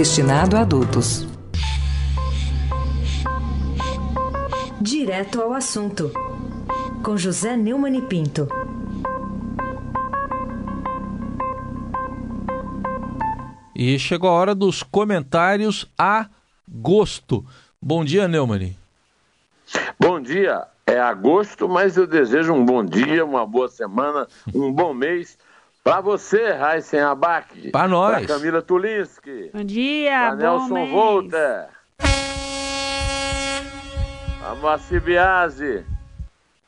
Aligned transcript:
destinado 0.00 0.56
a 0.56 0.60
adultos. 0.60 1.28
Direto 4.80 5.42
ao 5.42 5.52
assunto. 5.52 6.10
Com 7.04 7.18
José 7.18 7.54
Neumann 7.54 7.98
e 7.98 8.00
Pinto. 8.00 8.48
E 13.76 13.98
chegou 13.98 14.30
a 14.30 14.32
hora 14.32 14.54
dos 14.54 14.82
comentários 14.82 15.86
a 15.98 16.30
gosto. 16.66 17.44
Bom 17.78 18.02
dia, 18.02 18.26
Neumann. 18.26 18.74
Bom 20.00 20.18
dia. 20.18 20.66
É 20.86 20.98
agosto, 20.98 21.68
mas 21.68 21.98
eu 21.98 22.06
desejo 22.06 22.54
um 22.54 22.64
bom 22.64 22.82
dia, 22.82 23.22
uma 23.22 23.46
boa 23.46 23.68
semana, 23.68 24.26
um 24.54 24.72
bom 24.72 24.94
mês 24.94 25.36
para 25.82 26.00
você, 26.00 26.52
Raíssen 26.52 27.00
Abac. 27.00 27.70
Para 27.70 27.88
nós. 27.88 28.26
Para 28.26 28.26
Camila 28.26 28.62
Tulinski. 28.62 29.50
Bom 29.52 29.64
dia, 29.64 30.10
Para 30.10 30.36
Nelson 30.36 30.86
Volter. 30.86 31.68
Para 34.40 34.54
Moacir 34.60 35.00
Biasi. 35.00 35.84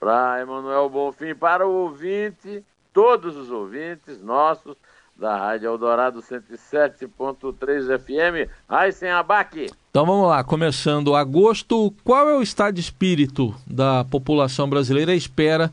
Para 0.01 0.41
Emanuel 0.41 0.89
Bonfim. 0.89 1.35
Para 1.35 1.67
o 1.67 1.73
ouvinte, 1.73 2.65
todos 2.93 3.37
os 3.37 3.51
ouvintes 3.51 4.21
nossos 4.23 4.77
da 5.17 5.37
Rádio 5.37 5.69
Eldorado 5.69 6.21
107.3 6.21 7.99
FM. 7.99 8.51
Raíssen 8.69 9.11
Abac. 9.11 9.71
Então 9.91 10.07
vamos 10.07 10.29
lá, 10.29 10.43
começando 10.43 11.15
agosto, 11.15 11.95
qual 12.03 12.29
é 12.29 12.35
o 12.35 12.43
estado 12.43 12.75
de 12.75 12.81
espírito 12.81 13.55
da 13.67 14.05
população 14.05 14.69
brasileira 14.69 15.13
à 15.13 15.15
espera 15.15 15.71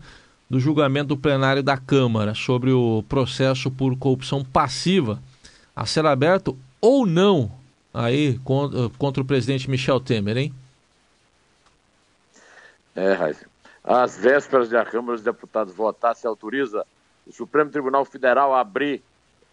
do 0.49 0.59
julgamento 0.59 1.09
do 1.09 1.17
plenário 1.17 1.61
da 1.61 1.77
Câmara 1.77 2.33
sobre 2.33 2.71
o 2.71 3.03
processo 3.07 3.69
por 3.69 3.95
corrupção 3.97 4.43
passiva 4.43 5.21
a 5.75 5.85
ser 5.85 6.05
aberto 6.05 6.57
ou 6.81 7.05
não 7.05 7.51
aí 7.93 8.39
contra, 8.39 8.89
contra 8.97 9.21
o 9.21 9.25
presidente 9.25 9.69
Michel 9.69 9.99
Temer, 9.99 10.37
hein? 10.37 10.53
É, 12.95 13.13
Raíssa. 13.13 13.45
Às 13.83 14.17
vésperas 14.17 14.69
de 14.69 14.75
a 14.75 14.85
Câmara 14.85 15.15
dos 15.15 15.23
Deputados 15.23 15.73
votar 15.73 16.15
se 16.15 16.27
autoriza 16.27 16.85
o 17.25 17.31
Supremo 17.31 17.69
Tribunal 17.69 18.03
Federal 18.03 18.53
a 18.53 18.59
abrir, 18.59 19.01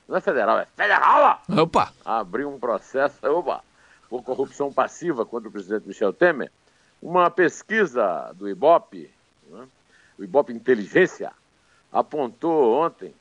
não 0.08 0.16
é 0.16 0.20
federal, 0.20 0.58
é 0.58 0.66
federal! 0.76 1.42
Opa! 1.48 1.92
Abrir 2.04 2.44
um 2.46 2.58
processo, 2.58 3.16
opa, 3.26 3.62
por 4.08 4.22
corrupção 4.22 4.72
passiva 4.72 5.24
contra 5.24 5.48
o 5.48 5.52
presidente 5.52 5.86
Michel 5.86 6.12
Temer. 6.12 6.50
Uma 7.00 7.30
pesquisa 7.30 8.32
do 8.34 8.48
IBOP, 8.48 9.10
né, 9.50 9.66
o 10.18 10.24
Ibope 10.24 10.52
Inteligência, 10.52 11.32
apontou 11.92 12.74
ontem 12.82 13.14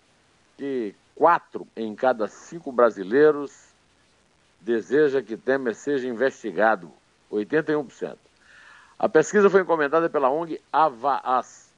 que 0.58 0.96
quatro 1.16 1.68
em 1.76 1.96
cada 1.96 2.28
cinco 2.28 2.72
brasileiros 2.72 3.52
deseja 4.62 5.22
que 5.22 5.38
Temer 5.38 5.76
seja 5.76 6.08
investigado, 6.08 6.92
81%. 7.32 8.18
A 8.98 9.10
pesquisa 9.10 9.50
foi 9.50 9.62
encomendada 9.62 10.10
pela 10.10 10.30
ONG 10.30 10.60
Avaas. 10.72 11.70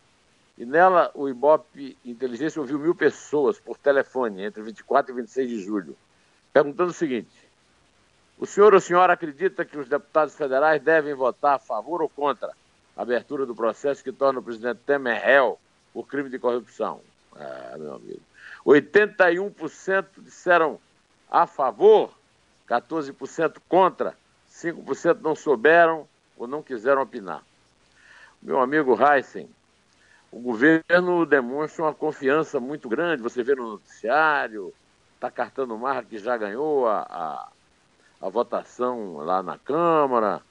E 0.58 0.66
nela, 0.66 1.12
o 1.14 1.28
Ibope 1.28 1.98
Inteligência 2.06 2.62
ouviu 2.62 2.80
mil 2.80 2.96
pessoas 2.96 3.60
por 3.60 3.78
telefone 3.78 4.44
entre 4.44 4.62
24 4.62 5.12
e 5.12 5.16
26 5.16 5.50
de 5.50 5.64
julho, 5.64 5.98
perguntando 6.54 6.92
o 6.92 6.94
seguinte: 6.94 7.48
o 8.40 8.46
senhor 8.46 8.74
ou 8.74 8.80
senhora 8.80 9.14
acredita 9.14 9.66
que 9.66 9.78
os 9.78 9.88
deputados 9.88 10.36
federais 10.36 10.82
devem 10.82 11.14
votar 11.14 11.56
a 11.56 11.60
favor 11.60 12.02
ou 12.02 12.10
contra 12.10 12.52
abertura 12.98 13.46
do 13.46 13.56
processo 13.56 14.04
que 14.04 14.12
torna 14.12 14.40
o 14.40 14.44
presidente 14.44 14.80
Temer 14.86 15.22
réu 15.22 15.60
por 15.94 16.08
crime 16.08 16.30
de 16.30 16.40
corrupção. 16.40 17.00
Ah, 17.36 17.76
meu 17.78 17.94
amigo. 17.96 18.22
81% 18.66 20.06
disseram 20.18 20.80
a 21.30 21.46
favor, 21.46 22.18
14% 22.68 23.58
contra, 23.70 24.16
5% 24.52 25.20
não 25.22 25.36
souberam 25.36 26.08
ou 26.36 26.48
não 26.48 26.64
quiseram 26.64 27.02
opinar. 27.02 27.44
Meu 28.42 28.60
amigo 28.60 28.98
Heisen, 29.00 29.50
o 30.32 30.40
governo 30.40 31.26
demonstra 31.26 31.84
uma 31.84 31.94
confiança 31.94 32.60
muito 32.60 32.90
grande. 32.90 33.24
Você 33.24 33.44
vê 33.44 33.56
no 33.56 33.72
noticiário, 33.72 34.74
está 35.16 35.32
cartando 35.32 35.78
marca 35.78 36.04
que 36.10 36.18
já 36.18 36.38
ganhou 36.38 36.88
a, 36.88 37.02
a, 37.10 37.48
a 38.22 38.30
votação 38.30 39.18
lá 39.18 39.42
na 39.42 39.58
Câmara, 39.58 40.42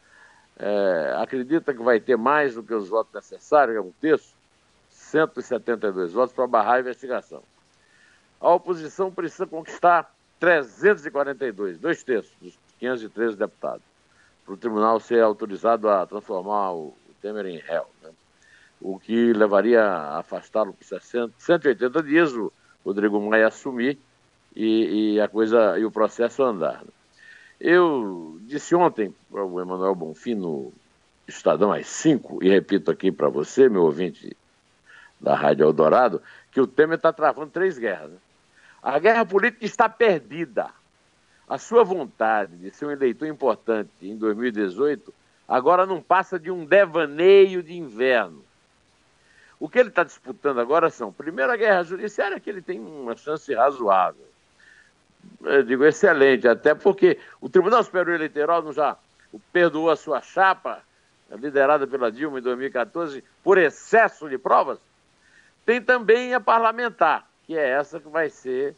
é, 0.59 1.15
acredita 1.19 1.75
que 1.75 1.83
vai 1.83 2.01
ter 2.01 2.17
mais 2.17 2.55
do 2.55 2.63
que 2.63 2.75
os 2.75 2.89
votos 2.89 3.13
necessários, 3.13 3.77
é 3.77 3.81
um 3.81 3.93
terço, 4.01 4.35
172 4.91 6.13
votos 6.13 6.35
para 6.35 6.47
barrar 6.47 6.75
a 6.75 6.81
investigação. 6.81 7.43
A 8.41 8.51
oposição 8.51 9.11
precisa 9.11 9.47
conquistar 9.47 10.13
342, 10.41 11.79
dois 11.79 12.03
terços 12.03 12.33
dos 12.41 12.59
513 12.79 13.37
deputados, 13.37 13.83
para 14.45 14.55
o 14.55 14.57
tribunal 14.57 15.01
ser 15.01 15.23
autorizado 15.23 15.89
a 15.89 16.07
transformar 16.07 16.73
o, 16.73 16.95
Temer 17.21 17.47
em 17.47 17.59
réu, 17.59 17.87
né? 18.03 18.11
o 18.81 18.99
que 18.99 19.33
levaria 19.33 19.83
a 19.83 20.19
afastá-lo 20.19 20.75
por 20.75 20.85
60, 20.85 21.33
180 21.39 22.03
dias, 22.03 22.33
o 22.35 22.53
Rodrigo 22.85 23.19
Maia 23.21 23.49
assumir 23.49 23.99
e, 24.55 25.15
e, 25.15 25.21
a 25.21 25.27
coisa 25.27 25.79
e 25.79 25.85
o 25.85 25.91
processo 25.91 26.43
andar. 26.43 26.85
Né? 26.85 26.91
Eu 27.61 28.39
disse 28.43 28.75
ontem 28.75 29.15
para 29.31 29.45
o 29.45 29.61
Emanuel 29.61 29.95
Bonfim 29.95 30.35
no 30.35 30.73
Estadão 31.27 31.73
às 31.73 31.87
5, 31.87 32.45
e 32.45 32.49
repito 32.49 32.91
aqui 32.91 33.11
para 33.11 33.29
você, 33.29 33.69
meu 33.69 33.83
ouvinte 33.83 34.37
da 35.19 35.35
Rádio 35.35 35.65
Eldorado, 35.65 36.23
que 36.53 36.61
o 36.61 36.67
Temer 36.67 36.97
está 36.97 37.13
travando 37.13 37.51
três 37.51 37.79
guerras. 37.79 38.11
Né? 38.11 38.19
A 38.83 38.99
guerra 38.99 39.25
política 39.25 39.65
está 39.65 39.89
perdida. 39.89 40.71
A 41.49 41.59
sua 41.59 41.83
vontade 41.83 42.57
de 42.57 42.71
ser 42.71 42.87
um 42.87 42.91
eleitor 42.91 43.27
importante 43.27 43.91
em 44.03 44.17
2018 44.17 45.13
agora 45.49 45.87
não 45.87 46.03
passa 46.03 46.39
de 46.39 46.51
um 46.51 46.65
devaneio 46.65 47.63
de 47.63 47.77
inverno. 47.77 48.45
O 49.59 49.69
que 49.69 49.79
ele 49.79 49.89
está 49.89 50.05
disputando 50.05 50.61
agora 50.61 50.91
são, 50.91 51.13
primeiro, 51.13 51.51
a 51.51 51.57
guerra 51.57 51.83
judiciária, 51.85 52.39
que 52.39 52.51
ele 52.51 52.61
tem 52.61 52.79
uma 52.79 53.17
chance 53.17 53.53
razoável 53.55 54.27
eu 55.47 55.63
digo 55.63 55.85
excelente, 55.85 56.47
até 56.49 56.75
porque 56.75 57.19
o 57.41 57.49
Tribunal 57.49 57.83
Superior 57.83 58.17
Eleitoral 58.17 58.63
não 58.63 58.73
já 58.73 58.97
perdoou 59.53 59.91
a 59.91 59.97
sua 59.97 60.21
chapa, 60.21 60.83
liderada 61.31 61.87
pela 61.87 62.11
Dilma 62.11 62.39
em 62.39 62.43
2014, 62.43 63.23
por 63.43 63.59
excesso 63.59 64.29
de 64.29 64.39
provas. 64.39 64.79
Tem 65.65 65.81
também 65.81 66.35
a 66.35 66.41
parlamentar, 66.41 67.29
que 67.45 67.57
é 67.57 67.71
essa 67.71 67.99
que 67.99 68.09
vai 68.09 68.31
ser 68.31 68.75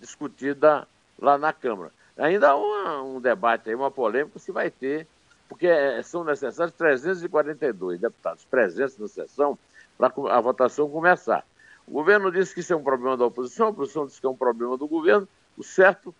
discutida 0.00 0.86
lá 1.18 1.38
na 1.38 1.52
Câmara. 1.52 1.92
Ainda 2.16 2.50
há 2.50 2.56
uma, 2.56 3.02
um 3.02 3.20
debate 3.20 3.68
aí, 3.68 3.74
uma 3.74 3.90
polêmica, 3.90 4.38
se 4.38 4.52
vai 4.52 4.70
ter, 4.70 5.06
porque 5.48 5.66
é, 5.66 6.02
são 6.02 6.24
necessários 6.24 6.74
342 6.76 8.00
deputados 8.00 8.44
presentes 8.44 8.98
na 8.98 9.08
sessão 9.08 9.58
para 9.96 10.12
a 10.30 10.40
votação 10.40 10.88
começar. 10.88 11.44
O 11.86 11.92
governo 11.92 12.30
disse 12.32 12.54
que 12.54 12.60
isso 12.60 12.72
é 12.72 12.76
um 12.76 12.82
problema 12.82 13.16
da 13.16 13.26
oposição, 13.26 13.66
a 13.66 13.70
oposição 13.70 14.06
disse 14.06 14.20
que 14.20 14.26
é 14.26 14.30
um 14.30 14.36
problema 14.36 14.76
do 14.76 14.88
governo, 14.88 15.28
o 15.56 15.62
certo 15.62 16.14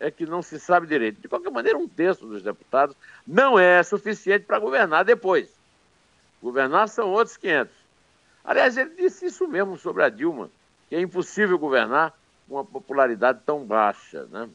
é 0.00 0.10
que 0.10 0.26
não 0.26 0.42
se 0.42 0.58
sabe 0.60 0.86
direito. 0.86 1.20
De 1.20 1.28
qualquer 1.28 1.50
maneira, 1.50 1.78
um 1.78 1.88
terço 1.88 2.26
dos 2.26 2.42
deputados 2.42 2.96
não 3.26 3.58
é 3.58 3.82
suficiente 3.82 4.44
para 4.44 4.58
governar 4.58 5.04
depois. 5.04 5.52
Governar 6.42 6.88
são 6.88 7.10
outros 7.10 7.36
500. 7.36 7.74
Aliás, 8.44 8.76
ele 8.76 8.90
disse 8.94 9.26
isso 9.26 9.46
mesmo 9.48 9.76
sobre 9.76 10.04
a 10.04 10.08
Dilma, 10.08 10.50
que 10.88 10.94
é 10.94 11.00
impossível 11.00 11.58
governar 11.58 12.14
com 12.48 12.54
uma 12.54 12.64
popularidade 12.64 13.40
tão 13.44 13.64
baixa. 13.64 14.24
Né? 14.26 14.48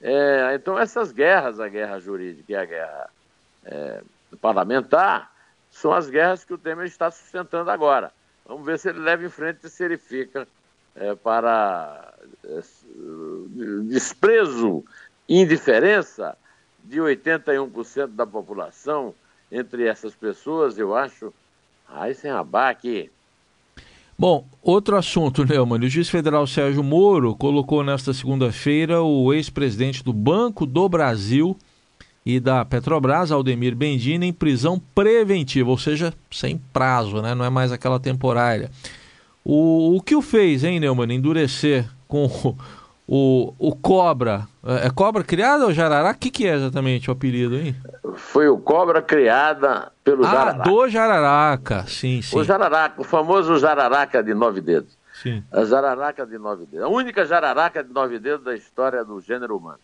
É, 0.00 0.54
então, 0.54 0.78
essas 0.78 1.10
guerras, 1.10 1.58
a 1.58 1.68
guerra 1.68 1.98
jurídica 1.98 2.52
e 2.52 2.56
a 2.56 2.64
guerra 2.64 3.10
é, 3.64 4.02
parlamentar, 4.40 5.32
são 5.70 5.92
as 5.92 6.08
guerras 6.08 6.44
que 6.44 6.54
o 6.54 6.58
Temer 6.58 6.86
está 6.86 7.10
sustentando 7.10 7.70
agora. 7.70 8.12
Vamos 8.46 8.64
ver 8.64 8.78
se 8.78 8.90
ele 8.90 9.00
leva 9.00 9.24
em 9.24 9.30
frente 9.30 9.66
e 9.66 9.70
se 9.70 9.82
ele 9.82 9.96
fica 9.96 10.46
é, 10.96 11.14
para 11.14 12.14
é, 12.44 12.60
desprezo, 13.88 14.84
indiferença 15.28 16.36
de 16.84 16.98
81% 16.98 18.08
da 18.08 18.26
população 18.26 19.14
entre 19.50 19.86
essas 19.86 20.14
pessoas, 20.14 20.78
eu 20.78 20.94
acho, 20.94 21.32
aí 21.88 22.14
sem 22.14 22.30
abaque. 22.30 23.10
Bom, 24.16 24.46
outro 24.62 24.96
assunto, 24.96 25.44
Neumann. 25.44 25.80
O 25.84 25.88
juiz 25.88 26.08
federal 26.08 26.46
Sérgio 26.46 26.84
Moro 26.84 27.34
colocou 27.34 27.82
nesta 27.82 28.12
segunda-feira 28.12 29.02
o 29.02 29.32
ex-presidente 29.32 30.04
do 30.04 30.12
Banco 30.12 30.64
do 30.66 30.88
Brasil 30.88 31.56
e 32.24 32.38
da 32.38 32.64
Petrobras, 32.64 33.32
Aldemir 33.32 33.74
Bendini, 33.74 34.26
em 34.26 34.32
prisão 34.32 34.80
preventiva, 34.94 35.68
ou 35.68 35.76
seja, 35.76 36.14
sem 36.30 36.58
prazo, 36.72 37.20
né? 37.20 37.34
não 37.34 37.44
é 37.44 37.50
mais 37.50 37.72
aquela 37.72 37.98
temporária. 37.98 38.70
O, 39.44 39.96
o 39.96 40.00
que 40.00 40.16
o 40.16 40.22
fez, 40.22 40.64
hein, 40.64 40.80
Neumann, 40.80 41.12
endurecer 41.12 41.84
com 42.08 42.26
o, 43.06 43.54
o 43.58 43.76
Cobra? 43.76 44.48
É, 44.64 44.86
é 44.86 44.90
Cobra 44.90 45.22
criada 45.22 45.66
ou 45.66 45.72
Jarará? 45.72 46.12
O 46.12 46.14
que, 46.14 46.30
que 46.30 46.46
é 46.46 46.54
exatamente 46.54 47.10
o 47.10 47.12
apelido, 47.12 47.56
hein? 47.56 47.76
Foi 48.16 48.48
o 48.48 48.56
Cobra 48.56 49.02
criada 49.02 49.92
pelo 50.02 50.24
ah, 50.24 50.30
Jararaca. 50.30 50.70
do 50.70 50.88
Jararaca, 50.88 51.84
sim, 51.86 52.22
sim. 52.22 52.38
O 52.38 52.42
Jararaca, 52.42 53.00
o 53.00 53.04
famoso 53.04 53.58
Jararaca 53.58 54.22
de 54.22 54.32
nove 54.32 54.62
dedos. 54.62 54.96
Sim. 55.12 55.44
A 55.52 55.64
Jararaca 55.64 56.26
de 56.26 56.38
nove 56.38 56.64
dedos. 56.64 56.86
A 56.86 56.88
única 56.88 57.26
Jararaca 57.26 57.84
de 57.84 57.92
nove 57.92 58.18
dedos 58.18 58.44
da 58.44 58.54
história 58.54 59.04
do 59.04 59.20
gênero 59.20 59.56
humano. 59.58 59.78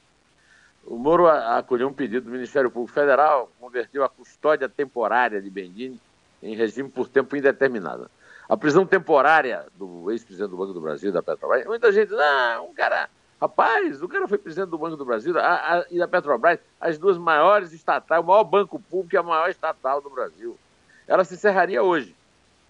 O 0.87 0.97
Moro 0.97 1.29
acolheu 1.29 1.87
um 1.87 1.93
pedido 1.93 2.25
do 2.25 2.31
Ministério 2.31 2.71
Público 2.71 2.95
Federal, 2.95 3.51
converteu 3.61 4.03
a 4.03 4.09
custódia 4.09 4.69
temporária 4.69 5.41
de 5.41 5.51
Bendini 5.51 6.01
em 6.43 6.57
regime 6.57 6.89
por 6.89 7.07
tempo 7.07 7.37
indeterminado. 7.37 8.11
A 8.51 8.57
prisão 8.57 8.85
temporária 8.85 9.65
do 9.77 10.11
ex-presidente 10.11 10.51
do 10.51 10.57
Banco 10.57 10.73
do 10.73 10.81
Brasil, 10.81 11.13
da 11.13 11.23
Petrobras, 11.23 11.65
muita 11.67 11.93
gente 11.93 12.09
diz, 12.09 12.19
ah, 12.19 12.61
um 12.69 12.75
cara, 12.75 13.09
rapaz, 13.41 14.03
o 14.03 14.09
cara 14.09 14.27
foi 14.27 14.39
presidente 14.39 14.71
do 14.71 14.77
Banco 14.77 14.97
do 14.97 15.05
Brasil 15.05 15.39
a, 15.39 15.43
a, 15.55 15.85
e 15.89 15.97
da 15.97 16.09
Petrobras, 16.09 16.59
as 16.81 16.99
duas 16.99 17.17
maiores 17.17 17.73
estatais, 17.73 18.21
o 18.21 18.27
maior 18.27 18.43
banco 18.43 18.81
público 18.81 19.15
e 19.15 19.19
a 19.19 19.23
maior 19.23 19.49
estatal 19.49 20.01
do 20.01 20.11
Brasil. 20.11 20.59
Ela 21.07 21.23
se 21.23 21.35
encerraria 21.35 21.81
hoje, 21.81 22.13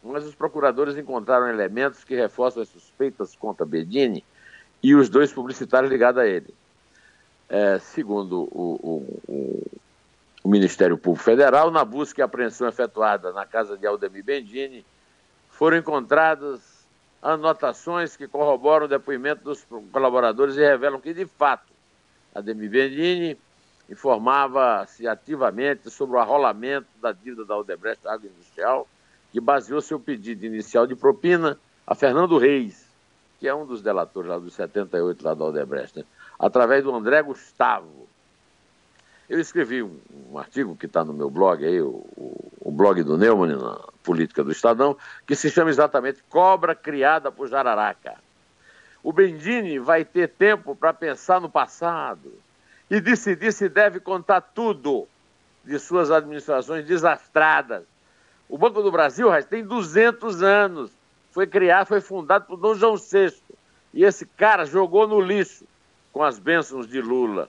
mas 0.05 0.27
os 0.27 0.35
procuradores 0.35 0.99
encontraram 0.99 1.49
elementos 1.49 2.05
que 2.05 2.15
reforçam 2.15 2.63
as 2.63 2.69
suspeitas 2.69 3.35
contra 3.35 3.65
Bedini 3.65 4.23
e 4.83 4.95
os 4.95 5.09
dois 5.09 5.33
publicitários 5.33 5.91
ligados 5.91 6.21
a 6.21 6.27
ele. 6.27 6.55
É, 7.49 7.79
segundo 7.79 8.43
o, 8.53 9.09
o, 9.27 9.71
o, 10.45 10.49
Ministério 10.51 10.99
Público 10.99 11.25
Federal, 11.25 11.71
na 11.71 11.87
busca 11.87 12.21
e 12.21 12.23
apreensão 12.23 12.69
efetuada 12.69 13.33
na 13.33 13.47
casa 13.47 13.79
de 13.79 13.87
Aldemir 13.87 14.23
Bendini, 14.23 14.85
foram 15.61 15.77
encontradas 15.77 16.63
anotações 17.21 18.17
que 18.17 18.27
corroboram 18.27 18.87
o 18.87 18.89
depoimento 18.89 19.45
dos 19.45 19.63
colaboradores 19.93 20.57
e 20.57 20.61
revelam 20.61 20.99
que, 20.99 21.13
de 21.13 21.27
fato, 21.27 21.71
Ademir 22.35 22.71
Bendini 22.71 23.37
informava-se 23.87 25.07
ativamente 25.07 25.91
sobre 25.91 26.17
o 26.17 26.19
arrolamento 26.19 26.87
da 26.99 27.13
dívida 27.13 27.45
da 27.45 27.59
Odebrecht 27.59 28.01
Industrial, 28.25 28.89
que 29.31 29.39
baseou 29.39 29.83
seu 29.83 30.01
pedido 30.01 30.47
inicial 30.47 30.87
de 30.87 30.97
propina 30.97 31.59
a 31.87 31.95
Fernando 31.95 32.39
Reis, 32.39 32.89
que 33.39 33.47
é 33.47 33.55
um 33.55 33.67
dos 33.67 33.83
delatores 33.83 34.31
lá 34.31 34.39
dos 34.39 34.55
78 34.55 35.23
lá 35.23 35.35
da 35.35 35.45
Odebrecht, 35.45 35.99
né? 35.99 36.07
através 36.39 36.83
do 36.85 36.95
André 36.95 37.23
Gustavo, 37.23 38.09
eu 39.29 39.39
escrevi 39.39 39.83
um, 39.83 39.97
um 40.33 40.39
artigo 40.39 40.75
que 40.75 40.87
está 40.87 41.05
no 41.05 41.13
meu 41.13 41.29
blog 41.29 41.65
aí, 41.65 41.83
o, 41.83 42.05
o, 42.17 42.51
o, 42.71 42.73
blog 42.73 43.03
do 43.03 43.19
Neumann, 43.19 43.57
na 43.57 43.81
Política 44.05 44.45
do 44.45 44.53
Estadão, 44.53 44.97
que 45.27 45.35
se 45.35 45.51
chama 45.51 45.71
exatamente 45.71 46.23
Cobra 46.29 46.75
Criada 46.75 47.31
por 47.31 47.49
Jararaca. 47.49 48.15
O 49.03 49.13
Bendini 49.13 49.79
vai 49.79 50.05
ter 50.05 50.29
tempo 50.29 50.77
para 50.77 50.93
pensar 50.93 51.41
no 51.41 51.51
passado 51.51 52.33
e 52.89 53.01
decidir 53.01 53.53
se 53.53 53.69
deve 53.69 53.99
contar 53.99 54.41
tudo 54.41 55.09
de 55.65 55.79
suas 55.79 56.11
administrações 56.11 56.87
desastradas. 56.87 57.83
O 58.49 58.57
Banco 58.57 58.83
do 58.83 58.91
Brasil 58.91 59.29
tem 59.49 59.65
200 59.65 60.43
anos. 60.43 60.91
Foi 61.33 61.47
criado, 61.47 61.87
foi 61.87 62.01
fundado 62.01 62.47
por 62.47 62.57
Dom 62.57 62.75
João 62.75 62.97
VI. 62.97 63.35
E 63.93 64.05
esse 64.05 64.27
cara 64.27 64.65
jogou 64.65 65.07
no 65.07 65.21
lixo 65.21 65.65
com 66.13 66.23
as 66.23 66.39
bênçãos 66.39 66.87
de 66.87 67.01
Lula. 67.01 67.49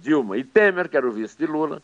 Dilma 0.00 0.38
e 0.38 0.44
Temer, 0.44 0.88
que 0.88 0.96
era 0.96 1.06
o 1.06 1.12
vice 1.12 1.36
de 1.36 1.46
Lula, 1.46 1.82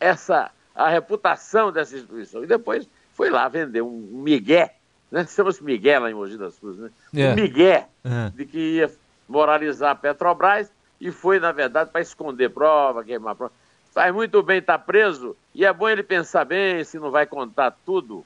essa 0.00 0.50
a 0.74 0.88
reputação 0.88 1.70
dessa 1.70 1.94
instituição. 1.94 2.42
E 2.42 2.46
depois 2.46 2.88
foi 3.12 3.30
lá 3.30 3.48
vender 3.48 3.82
um 3.82 4.22
migué, 4.22 4.76
né? 5.10 5.26
chama-se 5.28 5.62
migué 5.62 5.98
lá 5.98 6.10
em 6.10 6.14
Mogi 6.14 6.36
das 6.36 6.58
Cruzes, 6.58 6.80
né? 6.80 6.90
É. 7.14 7.30
Um 7.30 7.34
migué 7.34 7.88
é. 8.04 8.30
de 8.34 8.46
que 8.46 8.58
ia 8.58 8.90
moralizar 9.28 9.90
a 9.90 9.94
Petrobras 9.94 10.70
e 11.00 11.10
foi, 11.10 11.40
na 11.40 11.52
verdade, 11.52 11.90
para 11.90 12.00
esconder 12.00 12.50
prova, 12.50 13.04
queimar 13.04 13.34
prova. 13.34 13.52
Faz 13.92 14.14
muito 14.14 14.42
bem 14.42 14.58
estar 14.58 14.78
tá 14.78 14.84
preso 14.84 15.36
e 15.54 15.64
é 15.64 15.72
bom 15.72 15.88
ele 15.88 16.02
pensar 16.02 16.44
bem 16.44 16.82
se 16.84 16.98
não 16.98 17.10
vai 17.10 17.26
contar 17.26 17.76
tudo 17.84 18.24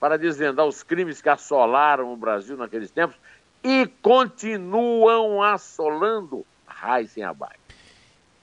para 0.00 0.18
desvendar 0.18 0.66
os 0.66 0.82
crimes 0.82 1.22
que 1.22 1.28
assolaram 1.28 2.12
o 2.12 2.16
Brasil 2.16 2.56
naqueles 2.56 2.90
tempos 2.90 3.16
e 3.62 3.86
continuam 4.02 5.42
assolando 5.42 6.44
sem 7.08 7.24
abaixo. 7.24 7.63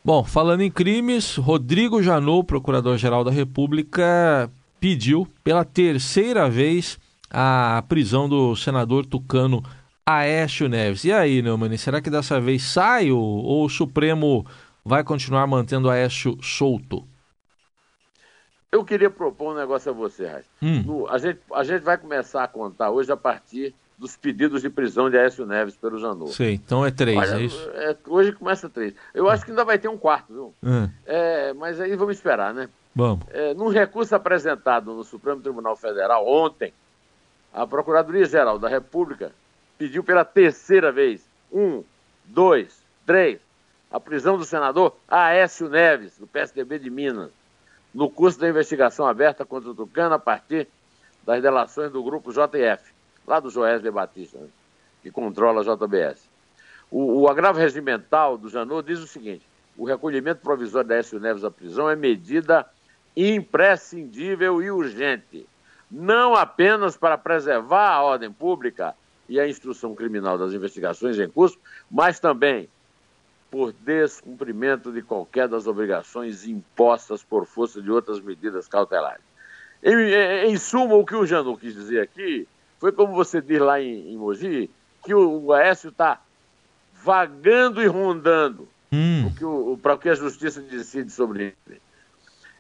Bom, 0.04 0.24
falando 0.24 0.62
em 0.62 0.72
crimes, 0.72 1.36
Rodrigo 1.36 2.02
Janot, 2.02 2.48
procurador-geral 2.48 3.24
da 3.24 3.30
República, 3.30 4.52
pediu 4.80 5.28
pela 5.44 5.64
terceira 5.64 6.50
vez 6.50 6.98
a 7.30 7.84
prisão 7.88 8.28
do 8.28 8.56
senador 8.56 9.06
tucano 9.06 9.64
Aécio 10.04 10.68
Neves. 10.68 11.04
E 11.04 11.12
aí, 11.12 11.44
Neumann, 11.44 11.78
será 11.78 12.02
que 12.02 12.10
dessa 12.10 12.42
vez 12.42 12.64
sai 12.64 13.12
ou, 13.12 13.22
ou 13.22 13.66
o 13.66 13.70
Supremo 13.70 14.44
vai 14.84 15.04
continuar 15.04 15.46
mantendo 15.46 15.88
Aécio 15.88 16.36
solto? 16.42 17.08
Eu 18.72 18.84
queria 18.84 19.12
propor 19.12 19.54
um 19.54 19.58
negócio 19.58 19.92
a 19.92 19.94
você, 19.94 20.26
Raiz. 20.26 20.46
Hum. 20.64 21.06
a, 21.10 21.20
gente, 21.20 21.42
a 21.54 21.64
gente 21.64 21.84
vai 21.84 22.00
começar 22.00 22.44
a 22.44 22.48
contar 22.48 22.90
hoje 22.90 23.12
a 23.12 23.18
partir 23.18 23.76
dos 24.02 24.18
pedidos 24.18 24.64
de 24.64 24.70
prisão 24.70 25.12
de 25.12 25.18
Aécio 25.18 25.46
Neves 25.46 25.76
pelo 25.76 26.00
Janot. 26.00 26.34
Sim, 26.34 26.54
então 26.54 26.84
é 26.84 26.90
três, 26.90 27.20
Olha, 27.20 27.36
é 27.36 27.42
isso? 27.44 27.70
É, 27.76 27.96
hoje 28.08 28.32
começa 28.32 28.68
três. 28.68 28.96
Eu 29.14 29.30
acho 29.30 29.46
que 29.46 29.52
ainda 29.52 29.64
vai 29.64 29.78
ter 29.78 29.88
um 29.90 29.98
quarto, 29.98 30.34
viu? 30.34 30.54
É. 31.06 31.50
é 31.50 31.54
mas 31.54 31.80
aí 31.80 31.96
vamos 31.96 32.16
esperar, 32.18 32.52
né? 32.52 32.68
Vamos. 32.96 33.24
É, 33.30 33.54
num 33.54 33.70
recurso 33.70 34.16
apresentado 34.16 34.92
no 34.92 35.04
Supremo 35.04 35.40
Tribunal 35.40 35.76
Federal 35.76 36.28
ontem, 36.28 36.74
a 37.54 37.68
Procuradoria-Geral 37.68 38.58
da 38.58 38.68
República 38.68 39.32
pediu 39.78 40.04
pela 40.04 40.26
terceira 40.26 40.92
vez, 40.92 41.24
um, 41.54 41.84
dois, 42.26 42.82
três, 43.06 43.40
a 43.92 44.00
prisão 44.00 44.36
do 44.36 44.46
senador 44.46 44.96
Aécio 45.08 45.70
Neves, 45.70 46.18
do 46.18 46.26
PSDB 46.26 46.80
de 46.80 46.90
Minas, 46.90 47.30
no 47.94 48.10
curso 48.10 48.40
da 48.40 48.50
investigação 48.50 49.06
aberta 49.06 49.46
contra 49.46 49.70
o 49.70 49.76
Tucano 49.76 50.16
a 50.16 50.20
partir 50.20 50.68
das 51.24 51.40
delações 51.40 51.92
do 51.92 52.02
grupo 52.02 52.32
JF 52.32 52.91
lá 53.26 53.40
do 53.40 53.50
Joesley 53.50 53.92
Batista, 53.92 54.38
né, 54.38 54.48
que 55.02 55.12
controla 55.12 55.62
a 55.62 55.76
JBS. 55.76 56.30
O, 56.90 57.22
o 57.22 57.30
agravo 57.30 57.60
regimental 57.60 58.38
do 58.38 58.50
Janot 58.50 58.86
diz 58.86 59.00
o 59.00 59.08
seguinte: 59.08 59.46
o 59.78 59.86
recolhimento 59.86 60.42
provisório 60.42 60.90
da 60.90 60.98
Écio 60.98 61.20
Neves 61.20 61.44
à 61.44 61.52
prisão 61.52 61.90
é 61.90 61.96
medida 61.96 62.68
imprescindível 63.16 64.62
e 64.62 64.72
urgente, 64.72 65.48
não 65.90 66.36
apenas 66.36 66.96
para 66.96 67.18
preservar 67.18 67.90
a 67.90 68.02
ordem 68.02 68.32
pública 68.32 68.96
e 69.28 69.40
a 69.40 69.48
instrução 69.48 69.96
criminal 69.96 70.38
das 70.38 70.54
investigações 70.54 71.20
em 71.20 71.30
curso, 71.30 71.58
mas 71.90 72.20
também 72.20 72.70
por 73.50 73.74
descumprimento 73.74 74.92
de 74.92 75.02
qualquer 75.02 75.48
das 75.48 75.68
obrigações 75.68 76.46
impostas 76.46 77.22
por 77.22 77.46
força 77.46 77.82
de 77.82 77.92
outras 77.92 78.22
medidas 78.22 78.68
cautelares. 78.68 79.24
Em, 79.84 79.94
em, 79.94 80.52
em 80.52 80.58
suma, 80.58 80.96
o 80.96 81.06
que 81.06 81.16
o 81.16 81.26
Janot 81.26 81.60
quis 81.60 81.74
dizer 81.74 82.02
aqui 82.02 82.48
foi 82.82 82.92
como 82.92 83.14
você 83.14 83.40
diz 83.40 83.60
lá 83.60 83.80
em, 83.80 84.12
em 84.12 84.18
Mogi, 84.18 84.68
que 85.06 85.14
o, 85.14 85.44
o 85.44 85.54
Aécio 85.54 85.90
está 85.90 86.20
vagando 87.04 87.80
e 87.80 87.86
rondando 87.86 88.68
hum. 88.92 89.78
para 89.80 89.94
o 89.94 89.98
que 90.00 90.10
a 90.10 90.16
justiça 90.16 90.60
decide 90.62 91.12
sobre 91.12 91.56
ele. 91.68 91.82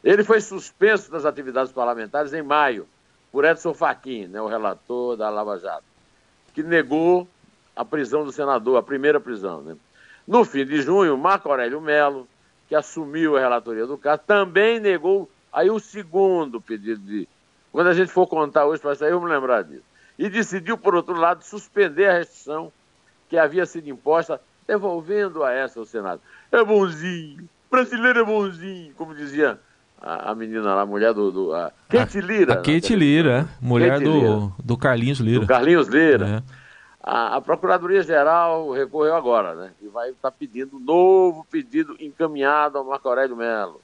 Ele 0.04 0.24
foi 0.24 0.40
suspenso 0.40 1.12
das 1.12 1.26
atividades 1.26 1.72
parlamentares 1.74 2.34
em 2.34 2.44
maio, 2.44 2.88
por 3.32 3.46
Edson 3.46 3.74
Fachin, 3.74 4.28
né, 4.28 4.40
o 4.40 4.48
relator 4.48 5.18
da 5.18 5.28
Lava 5.32 5.58
Jato, 5.58 5.84
que 6.54 6.62
negou 6.62 7.28
a 7.76 7.84
prisão 7.84 8.24
do 8.24 8.32
senador, 8.32 8.78
a 8.78 8.84
primeira 8.84 9.20
prisão. 9.20 9.62
Né? 9.62 9.76
No 10.28 10.46
fim 10.46 10.66
de 10.66 10.84
junho, 10.84 11.18
Marco 11.18 11.50
Aurélio 11.50 11.82
Melo, 11.82 12.28
que 12.70 12.76
assumiu 12.76 13.38
a 13.38 13.40
relatoria 13.40 13.88
do 13.88 13.98
caso, 13.98 14.22
também 14.28 14.80
negou 14.80 15.28
aí 15.52 15.72
o 15.72 15.80
segundo 15.80 16.62
pedido 16.62 17.02
de. 17.02 17.28
Quando 17.72 17.88
a 17.88 17.94
gente 17.94 18.12
for 18.12 18.28
contar 18.28 18.66
hoje 18.66 18.82
para 18.82 18.94
sair, 18.94 19.14
vamos 19.14 19.30
lembrar 19.30 19.64
disso 19.64 19.91
e 20.18 20.30
decidiu, 20.30 20.78
por 20.78 20.96
outro 20.96 21.16
lado, 21.16 21.44
suspender 21.44 22.08
a 22.08 22.18
restrição 22.18 22.72
que 23.30 23.38
havia 23.38 23.66
sido 23.66 23.90
imposta, 23.90 24.42
devolvendo 24.68 25.44
a 25.44 25.52
essa 25.52 25.80
ao 25.80 25.86
Senado. 25.86 26.22
É 26.52 26.64
bonzinho, 26.64 27.48
brasileiro 27.70 28.20
é 28.20 28.24
bonzinho, 28.24 28.94
como 28.96 29.16
dizia 29.16 29.60
a, 30.02 30.32
a 30.32 30.36
menina 30.36 30.74
lá, 30.76 30.82
a 30.82 30.86
mulher 30.86 31.14
do. 31.14 31.32
do 31.32 31.54
a 31.54 31.72
Kate 31.88 32.20
Lira. 32.20 32.54
A 32.54 32.58
Kate 32.58 32.96
Lira, 32.96 33.48
é. 33.50 33.66
mulher 33.66 33.94
Kate 33.94 34.04
do, 34.04 34.14
Lira. 34.14 34.52
do 34.64 34.78
Carlinhos 34.78 35.20
Lira. 35.20 35.40
Do 35.40 35.48
Carlinhos 35.48 35.88
Lira. 35.88 36.44
É. 36.48 36.62
A, 37.04 37.38
a 37.38 37.42
Procuradoria-Geral 37.42 38.72
recorreu 38.72 39.16
agora, 39.16 39.56
né? 39.56 39.72
E 39.82 39.88
vai 39.88 40.10
estar 40.10 40.30
tá 40.30 40.36
pedindo 40.38 40.78
um 40.78 40.80
novo 40.80 41.46
pedido 41.50 41.96
encaminhado 42.00 42.78
ao 42.78 42.86
Marco 42.86 43.08
Aurélio 43.08 43.36
Mello. 43.36 43.82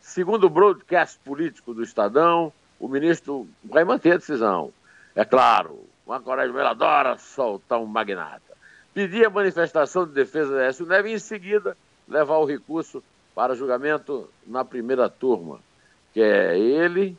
Segundo 0.00 0.44
o 0.44 0.50
broadcast 0.50 1.18
político 1.24 1.74
do 1.74 1.82
Estadão, 1.82 2.52
o 2.78 2.88
ministro 2.88 3.46
vai 3.64 3.84
manter 3.84 4.12
a 4.12 4.16
decisão. 4.16 4.70
É 5.16 5.24
claro, 5.24 5.88
uma 6.06 6.20
coragem, 6.20 6.54
ele 6.54 6.68
adora 6.68 7.16
soltar 7.16 7.80
um 7.80 7.86
magnata. 7.86 8.54
Pedir 8.92 9.26
a 9.26 9.30
manifestação 9.30 10.06
de 10.06 10.12
defesa 10.12 10.54
da 10.54 10.64
Écio 10.66 10.84
Neves 10.84 11.10
e, 11.10 11.14
em 11.14 11.18
seguida, 11.18 11.74
levar 12.06 12.36
o 12.36 12.44
recurso 12.44 13.02
para 13.34 13.54
julgamento 13.54 14.28
na 14.46 14.62
primeira 14.62 15.08
turma, 15.08 15.58
que 16.12 16.20
é 16.20 16.58
ele, 16.58 17.16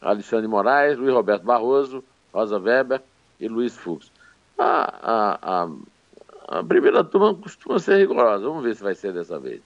Alexandre 0.00 0.46
Moraes, 0.46 0.96
Luiz 0.96 1.12
Roberto 1.12 1.42
Barroso, 1.42 2.04
Rosa 2.32 2.58
Weber 2.58 3.02
e 3.40 3.48
Luiz 3.48 3.76
Fux. 3.76 4.12
A, 4.56 4.94
a, 5.02 5.38
a, 5.42 6.58
a 6.60 6.64
primeira 6.64 7.02
turma 7.02 7.34
costuma 7.34 7.80
ser 7.80 7.96
rigorosa, 7.96 8.44
vamos 8.44 8.62
ver 8.62 8.76
se 8.76 8.82
vai 8.82 8.94
ser 8.94 9.12
dessa 9.12 9.40
vez. 9.40 9.60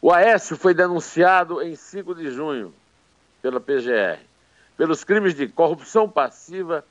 O 0.00 0.10
Aécio 0.10 0.56
foi 0.56 0.72
denunciado 0.72 1.60
em 1.60 1.76
5 1.76 2.14
de 2.14 2.30
junho 2.30 2.72
pela 3.42 3.60
PGR 3.60 4.30
pelos 4.80 5.04
crimes 5.04 5.34
de 5.34 5.46
corrupção 5.46 6.08
passiva, 6.08 6.82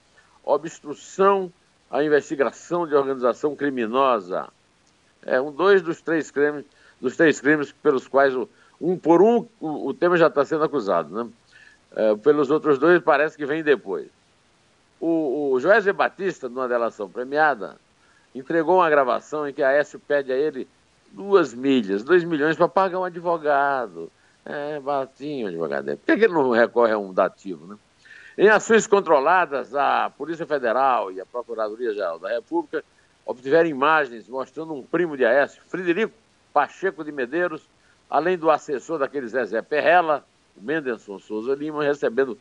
obstrução 0.44 1.52
à 1.90 2.04
investigação 2.04 2.88
de 2.88 2.96
organização 2.96 3.56
criminosa. 3.56 4.48
É 5.26 5.40
um 5.40 5.52
dois 5.52 5.82
dos 5.82 6.02
três 6.02 6.32
crimes, 6.32 6.66
dos 7.00 7.16
três 7.16 7.40
crimes 7.40 7.72
pelos 7.72 8.08
quais 8.08 8.36
o, 8.36 8.48
um 8.80 8.98
por 8.98 9.22
um 9.22 9.48
o, 9.60 9.88
o 9.88 9.94
tema 9.94 10.18
já 10.18 10.28
está 10.28 10.46
sendo 10.46 10.64
acusado, 10.64 11.24
né? 11.24 11.30
É, 11.96 12.16
pelos 12.16 12.52
outros 12.52 12.78
dois 12.78 13.02
parece 13.02 13.36
que 13.36 13.46
vem 13.46 13.64
depois. 13.64 14.08
O, 15.00 15.56
o 15.56 15.94
Batista, 15.94 16.48
numa 16.48 16.68
delação 16.68 17.10
premiada, 17.10 17.78
entregou 18.36 18.78
uma 18.78 18.90
gravação 18.90 19.48
em 19.48 19.54
que 19.54 19.64
a 19.64 19.70
Aécio 19.70 20.00
pede 20.00 20.32
a 20.32 20.36
ele 20.36 20.68
duas 21.12 21.54
milhas, 21.54 22.04
dois 22.04 22.24
milhões 22.24 22.56
para 22.56 22.68
pagar 22.68 23.00
um 23.00 23.04
advogado. 23.04 24.12
É, 24.46 24.80
baratinho 24.80 25.46
o 25.46 25.50
advogado. 25.50 25.98
Por 25.98 26.18
que, 26.18 26.24
ele 26.24 26.34
não 26.34 26.52
recorre 26.52 26.94
a 26.94 26.98
um 26.98 27.14
dativo, 27.14 27.68
né? 27.68 27.78
Em 28.40 28.48
ações 28.48 28.88
controladas, 28.88 29.76
a 29.76 30.10
Polícia 30.12 30.46
Federal 30.46 31.12
e 31.12 31.20
a 31.20 31.26
Procuradoria-Geral 31.26 32.20
da 32.20 32.30
República 32.30 32.82
obtiveram 33.26 33.68
imagens 33.68 34.30
mostrando 34.30 34.74
um 34.74 34.82
primo 34.82 35.18
de 35.18 35.26
Aécio, 35.26 35.62
Frederico 35.68 36.14
Pacheco 36.54 37.04
de 37.04 37.12
Medeiros, 37.12 37.68
além 38.10 38.38
do 38.38 38.50
assessor 38.50 38.98
daquele 38.98 39.28
Zezé 39.28 39.62
Perrella, 39.62 40.24
o 40.56 40.64
Menderson 40.64 41.20
Souza 41.20 41.54
Lima, 41.54 41.84
recebendo 41.84 42.40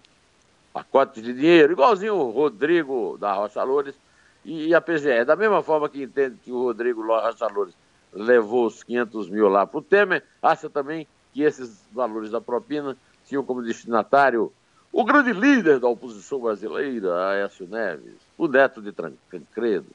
pacotes 0.72 1.20
de 1.20 1.32
dinheiro, 1.32 1.72
igualzinho 1.72 2.14
o 2.14 2.30
Rodrigo 2.30 3.18
da 3.18 3.32
Rocha 3.32 3.64
Loures 3.64 3.96
e 4.44 4.72
a 4.72 4.80
PGE. 4.80 5.24
Da 5.24 5.34
mesma 5.34 5.64
forma 5.64 5.88
que 5.88 6.04
entende 6.04 6.38
que 6.44 6.52
o 6.52 6.62
Rodrigo 6.62 7.04
Rocha 7.04 7.48
Loures 7.48 7.74
levou 8.12 8.66
os 8.66 8.84
500 8.84 9.28
mil 9.30 9.48
lá 9.48 9.66
para 9.66 9.78
o 9.78 9.82
Temer, 9.82 10.22
acha 10.40 10.70
também 10.70 11.08
que 11.34 11.42
esses 11.42 11.82
valores 11.90 12.30
da 12.30 12.40
propina 12.40 12.96
tinham 13.26 13.42
como 13.42 13.62
destinatário 13.62 14.52
o 14.92 15.04
grande 15.04 15.32
líder 15.32 15.78
da 15.78 15.88
oposição 15.88 16.40
brasileira, 16.40 17.30
Aécio 17.30 17.66
Neves, 17.68 18.14
o 18.36 18.48
neto 18.48 18.80
de 18.80 18.92
Tancredo. 18.92 19.86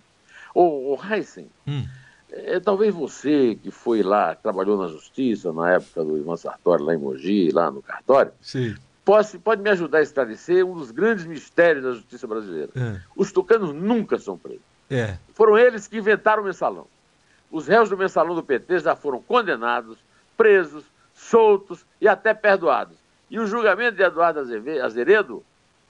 O, 0.54 0.94
o 0.94 1.00
Heisen, 1.04 1.50
hum. 1.68 1.86
é, 2.32 2.60
talvez 2.60 2.94
você 2.94 3.56
que 3.56 3.72
foi 3.72 4.04
lá, 4.04 4.36
trabalhou 4.36 4.78
na 4.78 4.88
justiça 4.88 5.52
na 5.52 5.74
época 5.74 6.04
do 6.04 6.18
Ivan 6.18 6.38
Sartori, 6.38 6.84
lá 6.84 6.94
em 6.94 6.98
Mogi, 6.98 7.50
lá 7.52 7.72
no 7.72 7.82
cartório, 7.82 8.32
Sim. 8.42 8.76
Pode, 9.06 9.38
pode 9.40 9.62
me 9.62 9.70
ajudar 9.70 9.98
a 9.98 10.02
esclarecer 10.02 10.66
um 10.66 10.76
dos 10.76 10.90
grandes 10.90 11.26
mistérios 11.26 11.84
da 11.84 11.92
justiça 11.92 12.26
brasileira. 12.26 12.72
É. 12.74 13.02
Os 13.16 13.34
tucanos 13.34 13.74
nunca 13.74 14.18
são 14.18 14.38
presos. 14.38 14.62
É. 14.90 15.18
Foram 15.34 15.58
eles 15.58 15.88
que 15.88 15.98
inventaram 15.98 16.42
o 16.42 16.46
mensalão. 16.46 16.88
Os 17.52 17.68
réus 17.68 17.90
do 17.90 17.98
mensalão 17.98 18.34
do 18.34 18.42
PT 18.42 18.80
já 18.80 18.96
foram 18.96 19.22
condenados, 19.22 19.98
presos, 20.38 20.86
soltos 21.14 21.86
e 22.00 22.08
até 22.08 22.34
perdoados. 22.34 22.96
E 23.34 23.40
o 23.40 23.48
julgamento 23.48 23.98
de 23.98 24.04
Eduardo 24.04 24.42
Azeredo, 24.84 25.44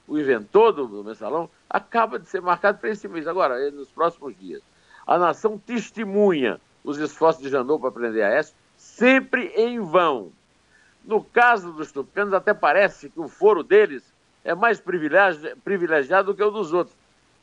o 0.07 0.17
inventor 0.17 0.71
do 0.71 1.03
mensalão, 1.03 1.49
acaba 1.69 2.17
de 2.17 2.25
ser 2.25 2.41
marcado 2.41 2.77
para 2.77 2.89
esse 2.89 3.05
mês, 3.05 3.27
agora, 3.27 3.69
nos 3.69 3.89
próximos 3.89 4.33
dias. 4.39 4.61
A 5.05 5.19
nação 5.19 5.57
testemunha 5.57 6.57
os 6.85 6.97
esforços 6.97 7.43
de 7.43 7.49
Janot 7.49 7.81
para 7.81 7.91
prender 7.91 8.23
a 8.23 8.29
S, 8.29 8.53
sempre 8.77 9.47
em 9.57 9.77
vão. 9.81 10.31
No 11.03 11.21
caso 11.21 11.73
dos 11.73 11.91
tucanos, 11.91 12.33
até 12.33 12.53
parece 12.53 13.09
que 13.09 13.19
o 13.19 13.27
foro 13.27 13.61
deles 13.61 14.05
é 14.45 14.55
mais 14.55 14.81
privilegiado 14.81 16.31
do 16.31 16.37
que 16.37 16.43
o 16.43 16.49
dos 16.49 16.71
outros. 16.71 16.95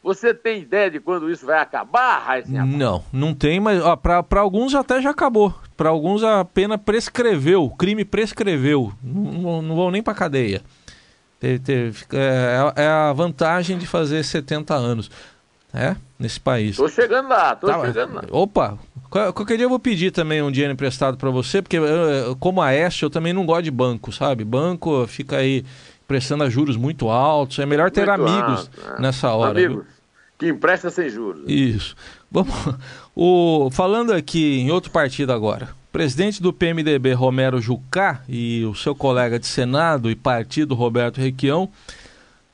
Você 0.03 0.33
tem 0.33 0.63
ideia 0.63 0.91
de 0.91 0.99
quando 0.99 1.31
isso 1.31 1.45
vai 1.45 1.61
acabar, 1.61 2.21
Raíssa? 2.21 2.51
Não, 2.65 3.05
não 3.13 3.35
tem, 3.35 3.61
mas 3.61 3.83
para 4.03 4.41
alguns 4.41 4.75
até 4.75 5.01
já 5.01 5.11
acabou. 5.11 5.55
Para 5.77 5.91
alguns 5.91 6.25
a 6.25 6.43
pena 6.45 6.79
prescreveu, 6.79 7.65
o 7.65 7.77
crime 7.77 8.05
prescreveu. 8.05 8.93
Não, 9.03 9.61
não 9.61 9.77
vão 9.77 9.91
nem 9.91 10.03
para 10.03 10.15
cadeia. 10.15 10.63
É, 11.43 11.59
é, 12.77 12.87
a 12.87 13.13
vantagem 13.13 13.79
de 13.79 13.87
fazer 13.87 14.23
70 14.23 14.75
anos. 14.75 15.11
É, 15.73 15.95
nesse 16.19 16.41
país. 16.41 16.77
Tô 16.77 16.89
chegando 16.89 17.29
lá, 17.29 17.55
tô 17.55 17.69
tá, 17.69 17.81
chegando 17.81 18.15
lá. 18.15 18.25
Opa, 18.33 18.77
qualquer 19.09 19.57
dia 19.57 19.67
eu 19.67 19.71
vou 19.71 19.79
pedir 19.79 20.11
também 20.11 20.43
um 20.43 20.51
dinheiro 20.51 20.73
emprestado 20.73 21.17
para 21.17 21.31
você, 21.31 21.63
porque 21.63 21.77
eu, 21.77 22.35
como 22.41 22.61
a 22.61 22.75
Este, 22.75 23.05
eu 23.05 23.11
também 23.11 23.33
não 23.33 23.47
gosto 23.47 23.63
de 23.63 23.71
banco, 23.71 24.11
sabe? 24.11 24.45
Banco 24.45 25.07
fica 25.07 25.37
aí 25.37 25.65
prestando 26.11 26.43
a 26.43 26.51
juros 26.51 26.77
muito 26.77 27.09
altos. 27.09 27.61
É 27.61 27.65
melhor 27.65 27.89
ter 27.89 28.05
muito 28.05 28.23
amigos 28.23 28.69
alto, 28.69 28.99
é. 28.99 29.01
nessa 29.01 29.33
hora. 29.33 29.53
Amigos 29.53 29.85
viu? 29.85 29.87
que 30.37 30.49
empresta 30.49 30.91
sem 30.91 31.09
juros. 31.09 31.45
Isso. 31.47 31.95
Vamos, 32.29 32.53
o, 33.15 33.71
falando 33.71 34.13
aqui 34.13 34.59
em 34.59 34.73
outro 34.73 34.91
partido 34.91 35.33
agora. 35.33 35.69
Presidente 35.93 36.43
do 36.43 36.53
PMDB, 36.53 37.13
Romero 37.13 37.61
Jucá, 37.61 38.23
e 38.29 38.65
o 38.65 38.75
seu 38.75 38.93
colega 38.93 39.39
de 39.39 39.47
Senado 39.47 40.11
e 40.11 40.17
partido, 40.17 40.75
Roberto 40.75 41.21
Requião, 41.21 41.69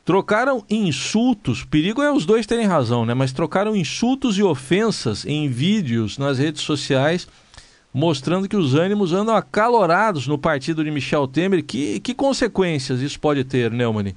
trocaram 0.05 0.63
insultos. 0.69 1.65
Perigo 1.65 2.03
é 2.03 2.13
os 2.13 2.27
dois 2.27 2.45
terem 2.45 2.67
razão, 2.67 3.07
né? 3.07 3.15
Mas 3.15 3.33
trocaram 3.33 3.75
insultos 3.75 4.37
e 4.37 4.43
ofensas 4.43 5.25
em 5.25 5.49
vídeos 5.49 6.19
nas 6.19 6.39
redes 6.39 6.61
sociais 6.61 7.27
mostrando 7.97 8.47
que 8.47 8.57
os 8.59 8.75
ânimos 8.75 9.15
andam 9.15 9.35
acalorados 9.35 10.29
no 10.29 10.37
partido 10.37 10.85
de 10.85 10.91
Michel 10.91 11.27
Temer. 11.27 11.65
Que, 11.65 11.99
que 11.99 12.15
consequências 12.15 13.01
isso 13.01 13.19
pode 13.19 13.43
ter, 13.43 13.71
Neumann? 13.71 14.15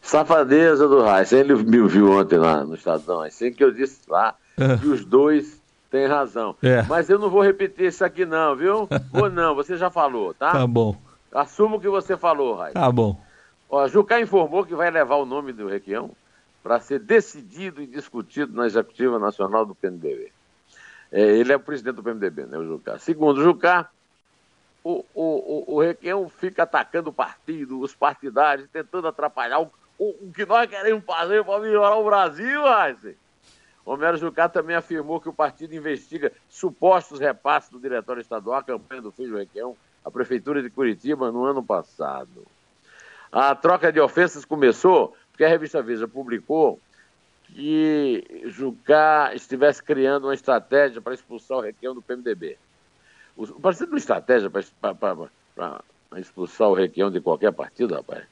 Safadeza 0.00 0.88
do 0.88 1.04
Reis. 1.04 1.30
Ele 1.30 1.54
me 1.54 1.86
viu 1.86 2.12
ontem 2.12 2.38
lá 2.38 2.64
no 2.64 2.74
Estadão, 2.74 3.20
assim 3.20 3.52
que 3.52 3.62
eu 3.62 3.70
disse 3.70 4.00
lá 4.08 4.34
é. 4.56 4.78
que 4.78 4.86
os 4.86 5.04
dois 5.04 5.60
têm 5.90 6.06
razão. 6.06 6.56
É. 6.62 6.82
Mas 6.84 7.10
eu 7.10 7.18
não 7.18 7.28
vou 7.28 7.42
repetir 7.42 7.88
isso 7.88 8.02
aqui 8.02 8.24
não, 8.24 8.56
viu? 8.56 8.88
Vou 9.12 9.28
não, 9.28 9.54
você 9.54 9.76
já 9.76 9.90
falou, 9.90 10.32
tá? 10.32 10.52
Tá 10.52 10.66
bom. 10.66 10.96
Assumo 11.30 11.78
que 11.78 11.88
você 11.88 12.16
falou, 12.16 12.58
Reis. 12.58 12.72
Tá 12.72 12.90
bom. 12.90 13.20
Ó, 13.68 13.86
Jucá 13.86 14.18
informou 14.18 14.64
que 14.64 14.74
vai 14.74 14.90
levar 14.90 15.16
o 15.16 15.26
nome 15.26 15.52
do 15.52 15.68
Requião 15.68 16.10
para 16.62 16.80
ser 16.80 17.00
decidido 17.00 17.82
e 17.82 17.86
discutido 17.86 18.56
na 18.56 18.64
Executiva 18.64 19.18
Nacional 19.18 19.66
do 19.66 19.74
PNDB. 19.74 20.32
É, 21.16 21.20
ele 21.20 21.52
é 21.52 21.56
o 21.56 21.60
presidente 21.60 21.94
do 21.94 22.02
PMDB, 22.02 22.44
né, 22.46 22.58
o 22.58 22.66
Jucá. 22.66 22.98
Segundo 22.98 23.38
o 23.38 23.44
Jucá, 23.44 23.88
o, 24.82 25.04
o, 25.14 25.22
o, 25.22 25.74
o 25.76 25.80
Requião 25.80 26.28
fica 26.28 26.64
atacando 26.64 27.10
o 27.10 27.12
partido, 27.12 27.78
os 27.78 27.94
partidários, 27.94 28.68
tentando 28.68 29.06
atrapalhar 29.06 29.60
o, 29.60 29.70
o, 29.96 30.08
o 30.26 30.32
que 30.34 30.44
nós 30.44 30.68
queremos 30.68 31.04
fazer 31.04 31.44
para 31.44 31.60
melhorar 31.60 31.94
o 31.94 32.04
Brasil, 32.04 32.62
Heisen. 32.66 33.14
Romero 33.86 34.16
Jucá 34.16 34.48
também 34.48 34.74
afirmou 34.74 35.20
que 35.20 35.28
o 35.28 35.32
partido 35.32 35.72
investiga 35.72 36.32
supostos 36.48 37.20
repasses 37.20 37.70
do 37.70 37.78
diretório 37.78 38.20
estadual 38.20 38.58
à 38.58 38.62
campanha 38.64 39.02
do 39.02 39.12
filho 39.12 39.36
Requião 39.36 39.76
à 40.04 40.10
Prefeitura 40.10 40.60
de 40.60 40.68
Curitiba 40.68 41.30
no 41.30 41.44
ano 41.44 41.62
passado. 41.62 42.44
A 43.30 43.54
troca 43.54 43.92
de 43.92 44.00
ofensas 44.00 44.44
começou 44.44 45.16
porque 45.30 45.44
a 45.44 45.48
revista 45.48 45.80
Veja 45.80 46.08
publicou 46.08 46.80
que 47.44 48.42
Jucá 48.46 49.32
estivesse 49.34 49.82
criando 49.82 50.24
uma 50.24 50.34
estratégia 50.34 51.00
para 51.00 51.14
expulsar 51.14 51.58
o 51.58 51.60
Requião 51.60 51.94
do 51.94 52.02
PMDB. 52.02 52.58
O 53.36 53.60
partido 53.60 53.88
uma 53.88 53.98
estratégia 53.98 54.50
para 54.50 55.82
expulsar 56.16 56.68
o 56.68 56.74
Requião 56.74 57.10
de 57.10 57.20
qualquer 57.20 57.52
partido, 57.52 57.94
rapaz. 57.94 58.24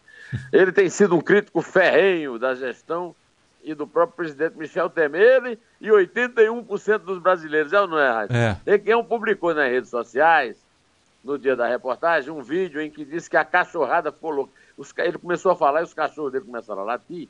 Ele 0.53 0.73
tem 0.73 0.89
sido 0.89 1.15
um 1.17 1.21
crítico 1.21 1.61
ferrenho 1.61 2.39
da 2.39 2.55
gestão 2.55 3.15
e 3.63 3.75
do 3.75 3.87
próprio 3.87 4.17
presidente 4.17 4.57
Michel 4.57 4.89
Temer. 4.89 5.59
E 5.81 5.89
81% 5.89 6.99
dos 6.99 7.19
brasileiros, 7.19 7.73
é 7.73 7.81
ou 7.81 7.87
não 7.87 7.99
é, 7.99 8.11
Raíssa? 8.11 8.37
É. 8.37 8.71
Requião 8.73 9.05
publicou 9.05 9.55
nas 9.55 9.71
redes 9.71 9.91
sociais, 9.91 10.57
no 11.23 11.39
dia 11.39 11.55
da 11.55 11.69
reportagem, 11.69 12.33
um 12.33 12.43
vídeo 12.43 12.81
em 12.81 12.91
que 12.91 13.05
disse 13.05 13.29
que 13.29 13.37
a 13.37 13.45
cachorrada 13.45 14.11
ficou 14.11 14.31
louca. 14.31 14.53
Os, 14.77 14.93
ele 14.99 15.19
começou 15.19 15.53
a 15.53 15.57
falar 15.57 15.81
e 15.81 15.85
os 15.85 15.95
cachorros 15.95 16.33
dele 16.33 16.45
começaram 16.45 16.83
a 16.83 16.85
latir 16.85 17.29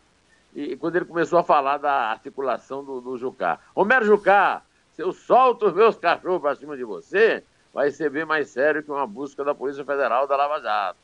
e 0.55 0.77
quando 0.77 0.97
ele 0.97 1.05
começou 1.05 1.39
a 1.39 1.45
falar 1.45 1.79
da 1.79 2.11
articulação 2.11 2.85
do, 2.85 3.01
do 3.01 3.17
Jucá. 3.17 3.59
Romero 3.75 4.05
Jucá, 4.05 4.63
se 4.93 5.03
eu 5.03 5.13
solto 5.13 5.67
os 5.67 5.73
meus 5.73 5.97
cachorros 5.97 6.43
para 6.43 6.55
cima 6.55 6.77
de 6.77 6.85
você, 6.85 7.43
vai 7.73 7.91
ser 7.91 8.11
bem 8.11 8.25
mais 8.25 8.51
sério 8.51 8.83
que 8.83 8.91
uma 8.91 9.07
busca 9.07 9.43
da 9.43 9.55
Polícia 9.55 9.85
Federal 9.85 10.27
da 10.27 10.37
Lava 10.37 10.61
Jato. 10.61 10.99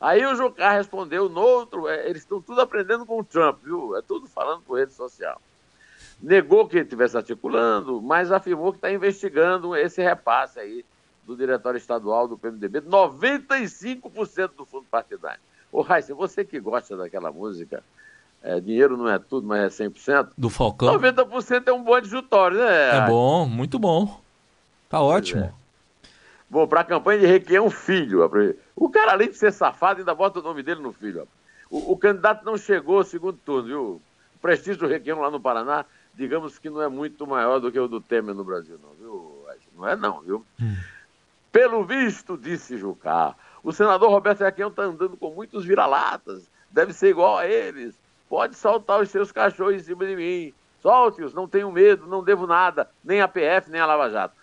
Aí 0.00 0.26
o 0.26 0.34
Jucá 0.34 0.72
respondeu 0.72 1.28
no 1.28 1.40
outro, 1.40 1.88
é, 1.88 2.08
eles 2.08 2.22
estão 2.22 2.42
tudo 2.42 2.60
aprendendo 2.60 3.06
com 3.06 3.20
o 3.20 3.24
Trump, 3.24 3.62
viu? 3.62 3.96
É 3.96 4.02
tudo 4.02 4.26
falando 4.26 4.62
por 4.62 4.78
rede 4.78 4.92
social. 4.92 5.40
Negou 6.20 6.66
que 6.66 6.76
ele 6.76 6.84
estivesse 6.84 7.16
articulando, 7.16 8.02
mas 8.02 8.32
afirmou 8.32 8.72
que 8.72 8.78
está 8.78 8.90
investigando 8.90 9.76
esse 9.76 10.02
repasse 10.02 10.58
aí 10.58 10.84
do 11.24 11.36
Diretório 11.36 11.78
Estadual 11.78 12.28
do 12.28 12.36
PMDB, 12.36 12.82
95% 12.82 14.50
do 14.56 14.64
fundo 14.64 14.86
partidário. 14.90 15.40
Ô, 15.72 15.82
Raíssa, 15.82 16.14
você 16.14 16.44
que 16.44 16.60
gosta 16.60 16.96
daquela 16.96 17.32
música, 17.32 17.82
é, 18.46 18.60
dinheiro 18.60 18.96
não 18.96 19.08
é 19.08 19.18
tudo, 19.18 19.46
mas 19.46 19.80
é 19.80 19.88
100%. 19.88 20.28
Do 20.38 20.48
Falcão? 20.48 20.98
90% 20.98 21.66
é 21.66 21.72
um 21.72 21.82
bom 21.82 21.94
adjutório, 21.94 22.58
né? 22.58 22.98
É 22.98 23.06
bom, 23.06 23.46
muito 23.46 23.76
bom. 23.76 24.20
Tá 24.88 25.00
ótimo. 25.00 25.42
É. 25.42 25.52
Bom, 26.48 26.66
para 26.68 26.82
a 26.82 26.84
campanha 26.84 27.18
de 27.18 27.26
Requião 27.26 27.68
Filho, 27.68 28.24
o 28.76 28.88
cara, 28.88 29.12
além 29.12 29.30
de 29.30 29.36
ser 29.36 29.52
safado, 29.52 29.98
ainda 29.98 30.14
bota 30.14 30.38
o 30.38 30.42
nome 30.42 30.62
dele 30.62 30.80
no 30.80 30.92
filho. 30.92 31.26
O, 31.68 31.92
o 31.92 31.96
candidato 31.96 32.44
não 32.44 32.56
chegou 32.56 32.98
ao 32.98 33.04
segundo 33.04 33.36
turno, 33.44 33.66
viu? 33.66 33.82
O 34.36 34.38
prestígio 34.40 34.78
do 34.78 34.86
Requião 34.86 35.20
lá 35.20 35.28
no 35.28 35.40
Paraná, 35.40 35.84
digamos 36.14 36.56
que 36.56 36.70
não 36.70 36.80
é 36.80 36.88
muito 36.88 37.26
maior 37.26 37.58
do 37.58 37.72
que 37.72 37.80
o 37.80 37.88
do 37.88 38.00
Temer 38.00 38.32
no 38.32 38.44
Brasil, 38.44 38.78
não, 38.80 38.94
viu? 38.94 39.44
Não 39.76 39.88
é 39.88 39.96
não, 39.96 40.20
viu? 40.20 40.46
Hum. 40.60 40.76
Pelo 41.50 41.84
visto, 41.84 42.36
disse 42.36 42.78
Jucá, 42.78 43.34
o 43.62 43.72
senador 43.72 44.10
Roberto 44.10 44.44
Requião 44.44 44.68
está 44.68 44.84
andando 44.84 45.16
com 45.16 45.30
muitos 45.30 45.64
vira-latas, 45.64 46.48
deve 46.70 46.92
ser 46.92 47.08
igual 47.08 47.38
a 47.38 47.46
eles. 47.46 47.98
Pode 48.28 48.56
soltar 48.56 49.00
os 49.00 49.10
seus 49.10 49.30
cachorros 49.30 49.74
em 49.74 49.80
cima 49.80 50.06
de 50.06 50.16
mim. 50.16 50.54
Solte-os, 50.82 51.34
não 51.34 51.48
tenho 51.48 51.70
medo, 51.70 52.06
não 52.06 52.22
devo 52.22 52.46
nada, 52.46 52.88
nem 53.02 53.20
a 53.20 53.28
PF, 53.28 53.70
nem 53.70 53.80
a 53.80 53.86
Lava 53.86 54.10
Jato. 54.10 54.34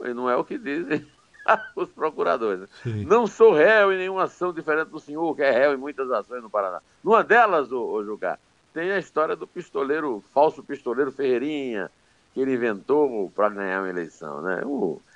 E 0.00 0.12
não 0.12 0.28
é 0.28 0.36
o 0.36 0.44
que 0.44 0.58
dizem 0.58 1.06
os 1.76 1.88
procuradores. 1.90 2.60
Né? 2.60 3.04
Não 3.06 3.26
sou 3.26 3.52
réu 3.52 3.92
em 3.92 3.98
nenhuma 3.98 4.24
ação 4.24 4.52
diferente 4.52 4.88
do 4.88 4.98
senhor, 4.98 5.34
que 5.36 5.42
é 5.42 5.50
réu 5.50 5.74
em 5.74 5.76
muitas 5.76 6.10
ações 6.10 6.42
no 6.42 6.50
Paraná. 6.50 6.80
Numa 7.04 7.22
delas, 7.22 7.70
ô, 7.70 7.84
ô 7.84 8.04
Jucá, 8.04 8.38
tem 8.72 8.90
a 8.90 8.98
história 8.98 9.36
do 9.36 9.46
pistoleiro, 9.46 10.24
falso 10.32 10.62
pistoleiro 10.62 11.12
Ferreirinha, 11.12 11.90
que 12.32 12.40
ele 12.40 12.54
inventou 12.54 13.30
para 13.34 13.50
ganhar 13.50 13.82
uma 13.82 13.90
eleição, 13.90 14.40
né? 14.40 14.62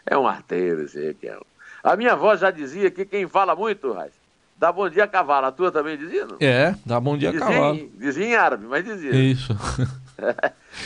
É 0.05 0.17
um 0.17 0.27
arteiro 0.27 0.83
esse 0.83 1.01
Requião. 1.01 1.45
A 1.83 1.97
minha 1.97 2.13
avó 2.13 2.37
já 2.37 2.51
dizia 2.51 2.91
que 2.91 3.05
quem 3.05 3.27
fala 3.27 3.55
muito, 3.55 3.93
Raiz, 3.93 4.13
dá 4.59 4.73
bom 4.73 4.89
dia 4.89 5.05
a 5.05 5.09
cavalo. 5.09 5.47
A 5.47 5.53
tua 5.53 5.71
também 5.71 5.97
dizia, 5.97 6.27
não? 6.27 6.37
É, 6.41 6.75
dá 6.85 6.99
bom 6.99 7.17
dia 7.17 7.31
a 7.31 7.39
cavalo. 7.39 7.91
dizia 7.95 8.27
em 8.27 8.35
árabe, 8.35 8.67
mas 8.67 8.85
dizia. 8.85 9.15
Isso. 9.15 9.57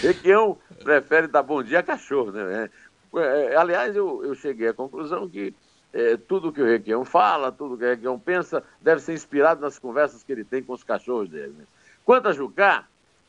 Requião 0.03 0.59
prefere 0.83 1.27
dar 1.27 1.43
bom 1.43 1.63
dia 1.63 1.81
a 1.81 1.83
cachorro, 1.83 2.33
né? 2.33 2.71
É, 3.17 3.57
aliás, 3.57 3.95
eu, 3.97 4.25
eu 4.25 4.35
cheguei 4.35 4.69
à 4.69 4.75
conclusão 4.75 5.29
que 5.29 5.53
é, 5.93 6.17
tudo 6.17 6.53
que 6.53 6.63
o 6.63 6.67
Requião 6.67 7.05
fala, 7.05 7.51
tudo 7.51 7.77
que 7.77 7.85
o 7.85 7.89
Requião 7.89 8.19
pensa, 8.19 8.63
deve 8.81 9.01
ser 9.01 9.15
inspirado 9.15 9.61
nas 9.61 9.79
conversas 9.79 10.23
que 10.23 10.31
ele 10.31 10.45
tem 10.45 10.63
com 10.63 10.73
os 10.73 10.85
cachorros 10.85 11.29
dele. 11.29 11.55
Né? 11.59 11.65
Quanto 12.05 12.29
a 12.29 12.33
Jucá, 12.33 12.87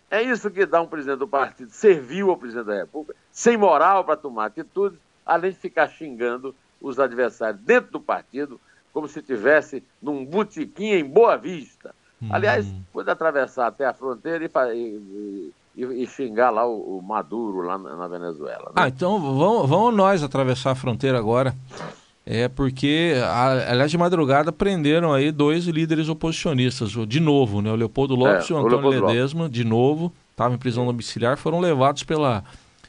é 0.09 0.21
isso 0.21 0.51
que 0.51 0.65
dá 0.65 0.81
um 0.81 0.87
presidente 0.87 1.19
do 1.19 1.27
partido 1.27 1.71
serviu 1.71 2.29
ao 2.29 2.37
presidente 2.37 2.67
da 2.67 2.75
República, 2.75 3.15
sem 3.31 3.57
moral 3.57 4.03
para 4.03 4.17
tomar 4.17 4.45
atitude, 4.45 4.97
além 5.25 5.51
de 5.51 5.57
ficar 5.57 5.87
xingando 5.87 6.53
os 6.79 6.99
adversários 6.99 7.61
dentro 7.61 7.91
do 7.91 7.99
partido, 7.99 8.59
como 8.93 9.07
se 9.07 9.19
estivesse 9.19 9.83
num 10.01 10.25
botequim 10.25 10.91
em 10.91 11.03
Boa 11.03 11.37
Vista. 11.37 11.93
Hum. 12.21 12.27
Aliás, 12.29 12.71
pode 12.93 13.09
atravessar 13.09 13.67
até 13.67 13.85
a 13.85 13.93
fronteira 13.93 14.43
e, 14.43 14.49
e, 14.75 15.51
e, 15.75 16.03
e 16.03 16.07
xingar 16.07 16.49
lá 16.49 16.67
o, 16.67 16.97
o, 16.97 17.01
Maduro, 17.01 17.61
lá 17.61 17.77
na, 17.77 17.95
na 17.95 18.07
Venezuela. 18.07 18.65
Né? 18.67 18.73
Ah, 18.75 18.87
então 18.87 19.19
vamos, 19.19 19.69
vamos 19.69 19.95
nós 19.95 20.21
atravessar 20.21 20.71
a 20.71 20.75
fronteira 20.75 21.17
agora. 21.17 21.55
É 22.23 22.47
porque, 22.47 23.15
aliás, 23.67 23.89
de 23.89 23.97
madrugada 23.97 24.51
prenderam 24.51 25.11
aí 25.11 25.31
dois 25.31 25.65
líderes 25.65 26.07
oposicionistas, 26.07 26.91
de 27.07 27.19
novo, 27.19 27.63
né? 27.63 27.71
O 27.71 27.75
Leopoldo 27.75 28.13
Lopes 28.15 28.49
é, 28.49 28.53
e 28.53 28.55
o 28.55 28.59
Antônio 28.59 29.07
Ledesma, 29.07 29.49
de 29.49 29.63
novo, 29.63 30.13
estavam 30.29 30.55
em 30.55 30.59
prisão 30.59 30.85
domiciliar, 30.85 31.35
foram 31.35 31.59
levados 31.59 32.03
pela, 32.03 32.43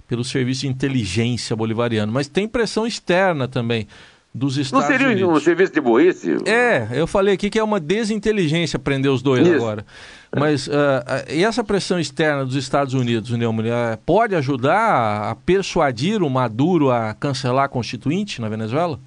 pelo 0.06 0.22
Serviço 0.22 0.60
de 0.60 0.68
Inteligência 0.68 1.56
Bolivariano. 1.56 2.12
Mas 2.12 2.28
tem 2.28 2.46
pressão 2.46 2.86
externa 2.86 3.48
também 3.48 3.88
dos 4.34 4.56
Estados 4.56 4.86
Unidos. 4.86 5.02
Não 5.02 5.08
seria 5.08 5.26
Unidos. 5.26 5.42
um 5.42 5.44
serviço 5.44 5.72
de 5.72 5.80
burrice? 5.80 6.36
É, 6.46 6.88
eu 6.92 7.06
falei 7.06 7.34
aqui 7.34 7.50
que 7.50 7.58
é 7.58 7.62
uma 7.62 7.78
desinteligência 7.78 8.78
prender 8.78 9.10
os 9.10 9.22
dois 9.22 9.46
Isso. 9.46 9.56
agora. 9.56 9.84
Mas 10.34 10.66
uh, 10.66 10.72
e 11.28 11.44
essa 11.44 11.62
pressão 11.62 12.00
externa 12.00 12.44
dos 12.44 12.54
Estados 12.54 12.94
Unidos, 12.94 13.30
Neumann, 13.30 13.68
uh, 13.68 13.98
pode 14.06 14.34
ajudar 14.34 15.30
a 15.30 15.34
persuadir 15.34 16.22
o 16.22 16.30
Maduro 16.30 16.90
a 16.90 17.12
cancelar 17.12 17.66
a 17.66 17.68
Constituinte 17.68 18.40
na 18.40 18.48
Venezuela? 18.48 18.98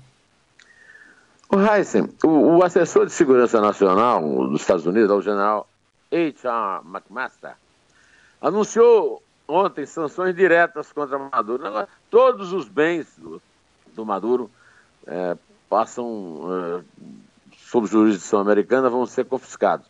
O 1.50 1.60
Heisen, 1.60 2.10
o, 2.24 2.58
o, 2.58 2.64
assessor 2.64 3.06
de 3.06 3.12
segurança 3.12 3.60
nacional 3.60 4.22
dos 4.48 4.62
Estados 4.62 4.86
Unidos, 4.86 5.12
o 5.12 5.22
general 5.22 5.68
H.R. 6.12 6.82
McMaster, 6.86 7.52
anunciou 8.42 9.22
ontem 9.48 9.86
sanções 9.86 10.36
diretas 10.36 10.92
contra 10.92 11.18
Maduro. 11.18 11.88
Todos 12.10 12.54
os 12.54 12.68
bens 12.68 13.08
do, 13.18 13.42
do 13.96 14.06
Maduro 14.06 14.50
é, 15.08 15.38
passam 15.70 16.42
é, 16.50 16.84
sob 17.58 17.88
jurisdição 17.88 18.40
americana, 18.40 18.90
vão 18.90 19.06
ser 19.06 19.26
confiscados. 19.26 19.88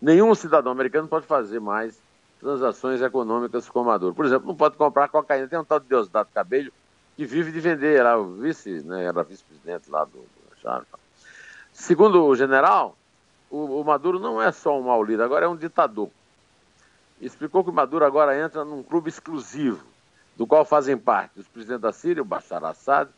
Nenhum 0.00 0.34
cidadão 0.34 0.72
americano 0.72 1.08
pode 1.08 1.26
fazer 1.26 1.60
mais 1.60 1.98
transações 2.40 3.00
econômicas 3.00 3.68
com 3.68 3.84
Maduro. 3.84 4.14
Por 4.14 4.24
exemplo, 4.24 4.46
não 4.46 4.54
pode 4.54 4.76
comprar 4.76 5.08
cocaína. 5.08 5.48
Tem 5.48 5.58
um 5.58 5.64
tal 5.64 5.80
de 5.80 5.86
Deusdado 5.86 6.28
Cabelho 6.32 6.72
que 7.16 7.24
vive 7.24 7.50
de 7.50 7.60
vender, 7.60 7.98
era 7.98 8.18
o 8.18 8.34
vice, 8.34 8.82
né, 8.82 9.04
era 9.04 9.22
vice-presidente 9.22 9.90
lá 9.90 10.04
do, 10.04 10.22
Segundo 11.72 12.24
o 12.24 12.36
general, 12.36 12.96
o, 13.50 13.80
o, 13.80 13.84
Maduro 13.84 14.18
não 14.18 14.40
é 14.40 14.52
só 14.52 14.78
um 14.78 14.82
mau 14.82 15.02
líder, 15.02 15.22
agora 15.22 15.46
é 15.46 15.48
um 15.48 15.56
ditador. 15.56 16.10
Explicou 17.20 17.64
que 17.64 17.70
o 17.70 17.72
Maduro 17.72 18.04
agora 18.04 18.38
entra 18.38 18.64
num 18.64 18.82
clube 18.82 19.08
exclusivo, 19.08 19.82
do 20.36 20.46
qual 20.46 20.64
fazem 20.64 20.98
parte 20.98 21.40
os 21.40 21.48
presidentes 21.48 21.82
da 21.82 21.92
Síria, 21.92 22.22
o 22.22 22.26
Bashar 22.26 22.62
Assad, 22.64 23.08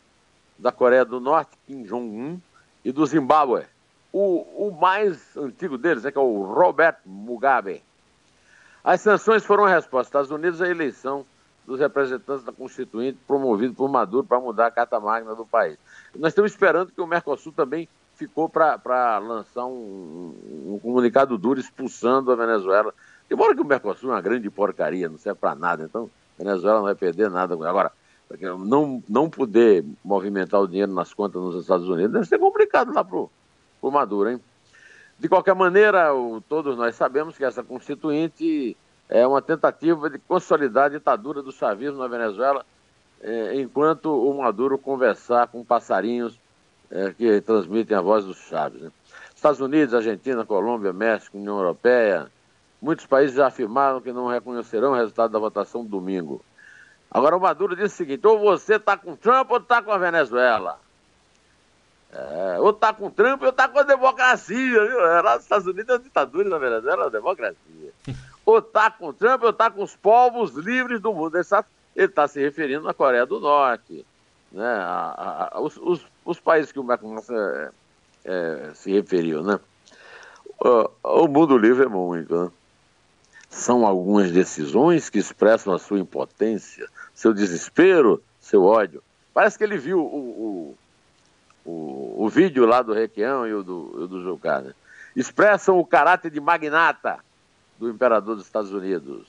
da 0.58 0.72
Coreia 0.72 1.04
do 1.04 1.20
Norte, 1.20 1.50
Kim 1.66 1.82
Jong-un, 1.84 2.40
e 2.84 2.92
do 2.92 3.04
Zimbábue. 3.06 3.64
O, 4.12 4.68
o 4.68 4.76
mais 4.78 5.36
antigo 5.36 5.76
deles 5.76 6.04
é 6.04 6.10
que 6.10 6.18
é 6.18 6.20
o 6.20 6.42
Robert 6.42 6.96
Mugabe. 7.04 7.82
As 8.82 9.00
sanções 9.00 9.44
foram 9.44 9.64
a 9.64 9.68
resposta 9.68 9.98
dos 9.98 10.08
Estados 10.08 10.30
Unidos 10.30 10.62
à 10.62 10.68
eleição 10.68 11.26
dos 11.66 11.78
representantes 11.78 12.44
da 12.44 12.52
Constituinte 12.52 13.18
promovido 13.26 13.74
por 13.74 13.90
Maduro 13.90 14.26
para 14.26 14.40
mudar 14.40 14.68
a 14.68 14.70
Carta 14.70 14.98
Magna 14.98 15.34
do 15.34 15.44
país. 15.44 15.76
Nós 16.16 16.30
estamos 16.30 16.52
esperando 16.52 16.90
que 16.90 17.00
o 17.00 17.06
Mercosul 17.06 17.52
também 17.52 17.86
ficou 18.16 18.48
para 18.48 19.18
lançar 19.18 19.66
um, 19.66 20.34
um, 20.66 20.80
comunicado 20.82 21.36
duro 21.36 21.60
expulsando 21.60 22.32
a 22.32 22.36
Venezuela. 22.36 22.94
Embora 23.30 23.54
que 23.54 23.60
o 23.60 23.64
Mercosul 23.64 24.10
é 24.10 24.14
uma 24.14 24.22
grande 24.22 24.48
porcaria, 24.48 25.08
não 25.08 25.18
serve 25.18 25.38
para 25.38 25.54
nada, 25.54 25.84
então 25.84 26.08
a 26.38 26.42
Venezuela 26.42 26.78
não 26.78 26.84
vai 26.84 26.94
perder 26.94 27.30
nada. 27.30 27.52
Agora, 27.52 27.92
não, 28.58 29.02
não 29.08 29.30
poder 29.30 29.84
movimentar 30.04 30.60
o 30.60 30.68
dinheiro 30.68 30.92
nas 30.92 31.14
contas 31.14 31.40
nos 31.40 31.62
Estados 31.62 31.88
Unidos 31.88 32.12
deve 32.12 32.26
ser 32.26 32.38
complicado 32.38 32.92
lá 32.92 33.02
para 33.02 33.16
o 33.16 33.90
Maduro, 33.90 34.30
hein? 34.30 34.40
De 35.18 35.28
qualquer 35.28 35.54
maneira, 35.54 36.14
o, 36.14 36.40
todos 36.40 36.76
nós 36.76 36.94
sabemos 36.94 37.36
que 37.36 37.44
essa 37.44 37.62
constituinte 37.62 38.76
é 39.08 39.26
uma 39.26 39.42
tentativa 39.42 40.08
de 40.08 40.18
consolidar 40.18 40.86
a 40.86 40.90
ditadura 40.90 41.42
do 41.42 41.50
chavismo 41.50 41.98
na 41.98 42.06
Venezuela, 42.06 42.64
é, 43.20 43.60
enquanto 43.60 44.06
o 44.06 44.38
Maduro 44.38 44.78
conversar 44.78 45.48
com 45.48 45.64
passarinhos 45.64 46.38
é, 46.90 47.12
que 47.12 47.40
transmitem 47.40 47.96
a 47.96 48.00
voz 48.00 48.24
dos 48.24 48.36
Chaves. 48.36 48.80
Né? 48.80 48.92
Estados 49.34 49.60
Unidos, 49.60 49.94
Argentina, 49.94 50.44
Colômbia, 50.44 50.92
México, 50.92 51.38
União 51.38 51.58
Europeia, 51.58 52.30
muitos 52.80 53.06
países 53.06 53.36
já 53.36 53.46
afirmaram 53.46 54.00
que 54.00 54.12
não 54.12 54.28
reconhecerão 54.28 54.92
o 54.92 54.96
resultado 54.96 55.32
da 55.32 55.38
votação 55.38 55.84
domingo. 55.84 56.42
Agora 57.10 57.36
o 57.36 57.40
Maduro 57.40 57.74
disse 57.74 57.94
o 57.94 57.96
seguinte: 57.96 58.26
ou 58.26 58.38
você 58.38 58.74
está 58.76 58.96
com 58.96 59.16
Trump 59.16 59.50
ou 59.50 59.58
está 59.58 59.82
com 59.82 59.92
a 59.92 59.98
Venezuela. 59.98 60.78
É, 62.12 62.58
ou 62.58 62.70
está 62.70 62.92
com 62.92 63.10
Trump 63.10 63.42
ou 63.42 63.50
está 63.50 63.68
com 63.68 63.78
a 63.78 63.82
democracia. 63.82 64.86
Viu? 64.86 65.00
É, 65.00 65.22
lá 65.22 65.34
nos 65.34 65.42
Estados 65.42 65.66
Unidos 65.66 65.94
é 65.94 65.98
ditadura, 65.98 66.48
na 66.48 66.58
Venezuela 66.58 67.04
é 67.04 67.06
a 67.06 67.10
democracia 67.10 67.92
ou 68.48 68.60
está 68.60 68.90
com 68.90 69.12
Trump 69.12 69.42
ou 69.42 69.50
está 69.50 69.70
com 69.70 69.82
os 69.82 69.94
povos 69.94 70.54
livres 70.54 71.02
do 71.02 71.12
mundo. 71.12 71.36
Ele 71.36 72.06
está 72.06 72.26
se 72.26 72.40
referindo 72.40 72.88
à 72.88 72.94
Coreia 72.94 73.26
do 73.26 73.38
Norte, 73.38 74.06
né? 74.50 74.64
A, 74.64 75.50
a, 75.52 75.60
os, 75.60 75.76
os, 75.76 76.06
os, 76.24 76.40
países 76.40 76.72
que 76.72 76.80
o 76.80 76.84
Macron 76.84 77.18
é, 77.18 77.70
é, 78.24 78.70
se 78.72 78.90
referiu. 78.90 79.42
Né? 79.42 79.60
O, 80.64 81.24
o 81.24 81.28
mundo 81.28 81.58
livre 81.58 81.84
é 81.84 81.88
muito. 81.88 82.44
Né? 82.44 82.50
São 83.48 83.86
algumas 83.86 84.30
decisões 84.30 85.08
que 85.08 85.18
expressam 85.18 85.72
a 85.72 85.78
sua 85.78 85.98
impotência, 85.98 86.86
seu 87.14 87.32
desespero, 87.32 88.22
seu 88.40 88.64
ódio. 88.64 89.02
Parece 89.32 89.56
que 89.56 89.64
ele 89.64 89.78
viu 89.78 90.00
o, 90.00 90.76
o, 91.64 91.70
o, 91.70 92.24
o 92.24 92.28
vídeo 92.28 92.66
lá 92.66 92.82
do 92.82 92.92
Requião 92.92 93.46
e 93.46 93.54
o 93.54 93.62
do, 93.62 94.06
do 94.06 94.22
Jucá. 94.22 94.60
Né? 94.60 94.74
Expressam 95.16 95.78
o 95.78 95.86
caráter 95.86 96.30
de 96.30 96.40
magnata 96.40 97.18
do 97.78 97.88
imperador 97.88 98.36
dos 98.36 98.44
Estados 98.44 98.72
Unidos. 98.72 99.26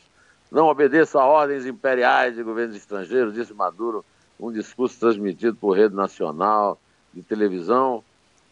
Não 0.51 0.67
obedeço 0.67 1.17
a 1.19 1.25
ordens 1.25 1.65
imperiais 1.65 2.35
de 2.35 2.43
governos 2.43 2.75
estrangeiros, 2.75 3.33
disse 3.33 3.53
Maduro, 3.53 4.03
um 4.39 4.51
discurso 4.51 4.99
transmitido 4.99 5.55
por 5.55 5.77
rede 5.77 5.95
nacional 5.95 6.79
de 7.13 7.21
televisão 7.21 8.03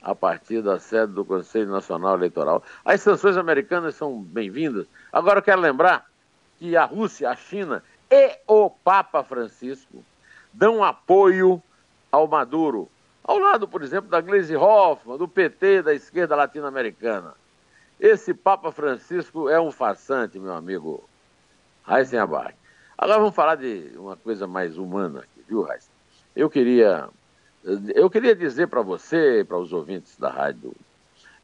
a 0.02 0.16
partir 0.16 0.62
da 0.62 0.80
sede 0.80 1.14
do 1.14 1.26
Conselho 1.26 1.70
Nacional 1.70 2.16
Eleitoral. 2.16 2.64
As 2.86 3.02
sanções 3.02 3.38
americanas 3.38 3.96
são 3.96 4.22
bem-vindas. 4.22 4.88
Agora 5.12 5.40
eu 5.40 5.44
quero 5.44 5.62
lembrar 5.62 6.06
que 6.58 6.76
a 6.76 6.86
Rússia, 6.86 7.30
a 7.30 7.36
China 7.36 7.84
e 8.10 8.40
o 8.48 8.70
Papa 8.70 9.24
Francisco 9.24 10.04
dão 10.54 10.84
apoio 10.84 11.62
ao 12.12 12.28
Maduro, 12.28 12.90
ao 13.24 13.38
lado, 13.38 13.68
por 13.68 13.84
exemplo, 13.84 14.10
da 14.10 14.22
Gleisi 14.22 14.56
Hoffmann, 14.56 15.18
do 15.18 15.28
PT, 15.28 15.82
da 15.82 15.94
esquerda 15.94 16.36
latino-americana. 16.36 17.34
esse 18.00 18.34
Papa 18.34 18.72
Francisco 18.72 19.50
é 19.50 19.60
um 19.60 19.72
farsante, 19.72 20.40
meu 20.40 20.54
amigo 20.54 21.04
Heisenberg. 21.88 22.56
Agora 22.98 23.20
vamos 23.20 23.36
falar 23.36 23.56
de 23.56 23.92
uma 23.96 24.16
coisa 24.16 24.48
mais 24.48 24.78
humana 24.78 25.20
aqui, 25.20 25.44
viu, 25.48 25.70
Heisen? 25.72 25.92
Eu 26.36 26.50
queria, 26.50 27.10
eu 27.94 28.10
queria 28.10 28.34
dizer 28.34 28.68
para 28.68 28.82
você, 28.82 29.44
para 29.46 29.58
os 29.58 29.74
ouvintes 29.74 30.18
da 30.18 30.30
rádio 30.30 30.74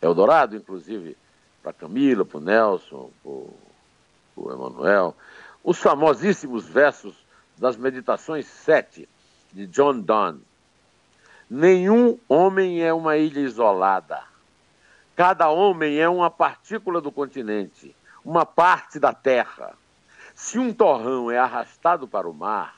Eldorado, 0.02 0.56
inclusive 0.56 1.18
para 1.62 1.74
Camila, 1.74 2.24
para 2.24 2.38
o 2.38 2.42
Nelson, 2.42 3.12
para 3.22 3.32
o 3.32 4.52
Emanuel, 4.52 5.16
os 5.64 5.78
famosíssimos 5.80 6.66
versos 6.66 7.16
das 7.58 7.76
Meditações 7.76 8.46
7 8.46 9.08
de 9.52 9.68
John 9.68 10.00
Donne. 10.00 10.42
Nenhum 11.50 12.18
homem 12.28 12.82
é 12.82 12.94
uma 12.94 13.18
ilha 13.18 13.42
isolada. 13.42 14.22
Cada 15.16 15.50
homem 15.50 16.00
é 16.00 16.08
uma 16.08 16.32
partícula 16.32 17.00
do 17.00 17.12
continente, 17.12 17.96
uma 18.24 18.46
parte 18.46 18.98
da 18.98 19.14
terra. 19.14 19.74
Se 20.34 20.58
um 20.58 20.74
torrão 20.74 21.30
é 21.30 21.38
arrastado 21.38 22.08
para 22.08 22.28
o 22.28 22.34
mar, 22.34 22.76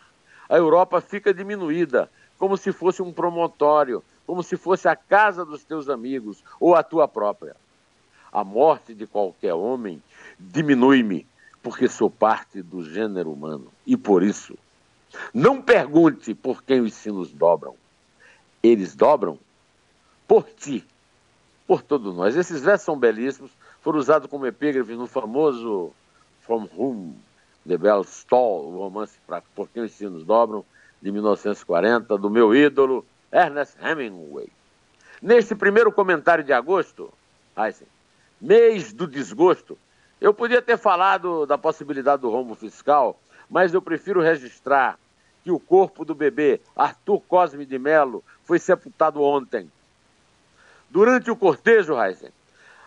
a 0.50 0.58
Europa 0.58 1.00
fica 1.00 1.34
diminuída, 1.34 2.10
como 2.38 2.58
se 2.58 2.72
fosse 2.72 3.02
um 3.02 3.12
promontório, 3.12 4.04
como 4.26 4.44
se 4.44 4.58
fosse 4.58 4.88
a 4.88 4.96
casa 4.96 5.46
dos 5.46 5.64
teus 5.64 5.90
amigos 5.90 6.44
ou 6.60 6.76
a 6.76 6.84
tua 6.84 7.08
própria. 7.08 7.56
A 8.32 8.44
morte 8.44 8.94
de 8.94 9.08
qualquer 9.08 9.54
homem 9.54 10.02
diminui-me, 10.40 11.26
porque 11.64 11.88
sou 11.88 12.10
parte 12.10 12.62
do 12.62 12.84
gênero 12.84 13.32
humano. 13.32 13.68
E 13.86 13.96
por 13.96 14.24
isso, 14.24 14.58
não 15.34 15.62
pergunte 15.62 16.34
por 16.34 16.64
quem 16.64 16.82
os 16.82 16.94
sinos 16.94 17.32
dobram. 17.32 17.76
Eles 18.62 18.96
dobram 18.96 19.40
por 20.28 20.44
ti, 20.44 20.86
por 21.66 21.82
todos 21.82 22.16
nós. 22.16 22.36
Esses 22.36 22.62
versos 22.62 22.86
são 22.86 22.98
belíssimos, 22.98 23.52
foram 23.82 24.00
usados 24.00 24.30
como 24.30 24.46
epígrafes 24.46 24.98
no 24.98 25.08
famoso 25.08 25.92
From 26.42 26.68
Whom 26.76 27.14
the 27.68 27.78
Bells 27.78 28.12
Stall, 28.12 28.68
o 28.68 28.78
romance 28.78 29.18
pra, 29.26 29.42
Por 29.56 29.70
quem 29.70 29.84
os 29.84 29.92
sinos 29.92 30.24
dobram, 30.24 30.64
de 31.06 31.12
1940, 31.12 32.18
do 32.18 32.32
meu 32.32 32.56
ídolo 32.56 33.06
Ernest 33.32 33.78
Hemingway. 33.80 34.50
Neste 35.22 35.54
primeiro 35.54 35.92
comentário 35.92 36.44
de 36.44 36.52
agosto, 36.52 37.14
Heisen, 37.56 37.88
mês 38.42 38.92
do 38.92 39.06
desgosto, 39.06 39.78
eu 40.20 40.34
podia 40.34 40.64
ter 40.64 40.80
falado 40.80 41.46
da 41.46 41.60
possibilidade 41.60 42.24
do 42.24 42.32
rombo 42.32 42.56
fiscal, 42.56 43.20
mas 43.48 43.72
eu 43.72 43.84
prefiro 43.84 44.20
registrar 44.20 44.98
que 45.44 45.52
o 45.52 45.60
corpo 45.60 46.04
do 46.04 46.16
bebê 46.16 46.60
Arthur 46.76 47.22
Cosme 47.28 47.68
de 47.68 47.78
Melo 47.78 48.24
foi 48.44 48.58
sepultado 48.58 49.22
ontem. 49.22 49.72
Durante 50.90 51.30
o 51.30 51.36
cortejo, 51.36 52.02
Heisen, 52.02 52.32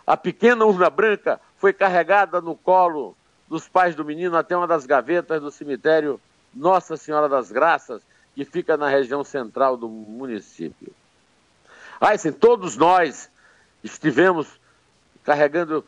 a 0.05 0.17
pequena 0.17 0.65
urna 0.65 0.89
branca 0.89 1.39
foi 1.57 1.71
carregada 1.71 2.41
no 2.41 2.53
colo 2.53 3.15
dos 3.47 3.69
pais 3.69 3.95
do 3.95 4.03
menino 4.03 4.35
até 4.35 4.57
uma 4.57 4.67
das 4.67 4.85
gavetas 4.85 5.41
do 5.41 5.49
cemitério 5.49 6.19
Nossa 6.53 6.97
Senhora 6.97 7.29
das 7.29 7.49
Graças, 7.49 8.08
que 8.39 8.45
fica 8.45 8.77
na 8.77 8.87
região 8.87 9.21
central 9.21 9.75
do 9.75 9.89
município. 9.89 10.93
Heisen, 12.01 12.31
todos 12.31 12.77
nós 12.77 13.29
estivemos 13.83 14.47
carregando 15.25 15.83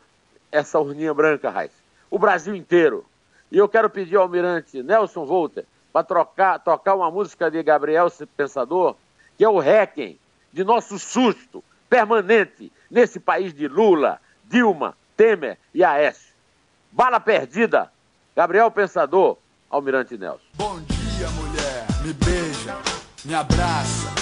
essa 0.50 0.78
urninha 0.78 1.14
branca, 1.14 1.48
Heisen. 1.48 1.78
O 2.10 2.18
Brasil 2.18 2.54
inteiro. 2.54 3.06
E 3.50 3.56
eu 3.56 3.66
quero 3.66 3.88
pedir 3.88 4.16
ao 4.16 4.24
almirante 4.24 4.82
Nelson 4.82 5.24
Volter 5.24 5.64
para 5.90 6.58
tocar 6.58 6.94
uma 6.94 7.10
música 7.10 7.50
de 7.50 7.62
Gabriel 7.62 8.12
Pensador, 8.36 8.96
que 9.38 9.44
é 9.44 9.48
o 9.48 9.58
Requiem, 9.58 10.18
de 10.52 10.62
nosso 10.62 10.98
susto 10.98 11.64
permanente 11.88 12.70
nesse 12.90 13.18
país 13.18 13.54
de 13.54 13.66
Lula, 13.66 14.20
Dilma, 14.44 14.94
Temer 15.16 15.56
e 15.72 15.82
Aécio. 15.82 16.34
Bala 16.90 17.18
perdida, 17.18 17.90
Gabriel 18.36 18.70
Pensador, 18.70 19.38
Almirante 19.70 20.18
Nelson. 20.18 20.91
Me 22.12 22.26
beija, 22.26 22.76
me 23.24 23.34
abraça, 23.34 24.12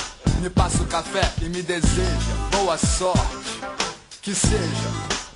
me 0.40 0.48
passa 0.48 0.80
o 0.80 0.86
café 0.86 1.28
e 1.42 1.46
me 1.46 1.60
deseja 1.60 2.34
boa 2.52 2.78
sorte, 2.78 3.60
que 4.22 4.32
seja 4.32 4.88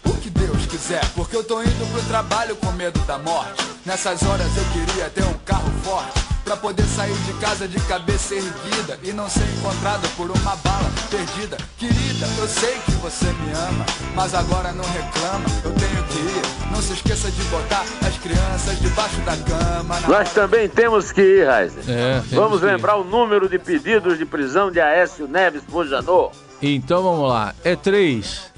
o 0.05 0.13
que 0.21 0.31
Deus 0.31 0.65
quiser, 0.67 1.05
porque 1.17 1.35
eu 1.35 1.43
tô 1.43 1.61
indo 1.61 1.93
pro 1.93 2.01
trabalho 2.03 2.55
com 2.55 2.71
medo 2.71 3.01
da 3.01 3.19
morte. 3.19 3.61
Nessas 3.85 4.23
horas 4.23 4.47
eu 4.57 4.65
queria 4.67 5.11
ter 5.11 5.25
um 5.25 5.39
carro 5.39 5.69
forte 5.83 6.24
Pra 6.45 6.57
poder 6.59 6.85
sair 6.85 7.17
de 7.25 7.33
casa 7.35 7.67
de 7.67 7.81
cabeça 7.81 8.35
erguida 8.35 8.99
E 9.03 9.13
não 9.13 9.29
ser 9.31 9.45
encontrado 9.57 10.07
por 10.15 10.31
uma 10.31 10.57
bala 10.57 10.91
perdida. 11.11 11.57
Querida, 11.79 12.27
eu 12.39 12.47
sei 12.47 12.75
que 12.85 12.93
você 12.93 13.25
me 13.25 13.53
ama 13.53 13.87
Mas 14.15 14.35
agora 14.35 14.71
não 14.73 14.85
reclama, 14.85 15.47
eu 15.65 15.73
tenho 15.73 16.05
que 16.05 16.19
ir. 16.19 16.71
Não 16.71 16.83
se 16.83 16.93
esqueça 16.93 17.31
de 17.31 17.43
botar 17.45 17.85
as 18.07 18.19
crianças 18.19 18.79
debaixo 18.81 19.21
da 19.21 19.37
cama. 19.39 20.01
Nós 20.07 20.33
também 20.33 20.69
temos 20.69 21.11
que 21.13 21.23
ir, 21.23 21.47
Raizen 21.47 21.83
é, 21.89 22.21
Vamos 22.33 22.61
lembrar 22.61 22.99
ir. 22.99 23.01
o 23.01 23.05
número 23.05 23.49
de 23.49 23.59
pedidos 23.59 24.19
de 24.19 24.27
prisão 24.27 24.71
de 24.71 24.81
Aécio 24.81 25.27
Neves 25.27 25.63
Bojador 25.63 26.31
Então 26.61 27.03
vamos 27.03 27.29
lá, 27.29 27.55
é 27.65 27.75
três. 27.75 28.53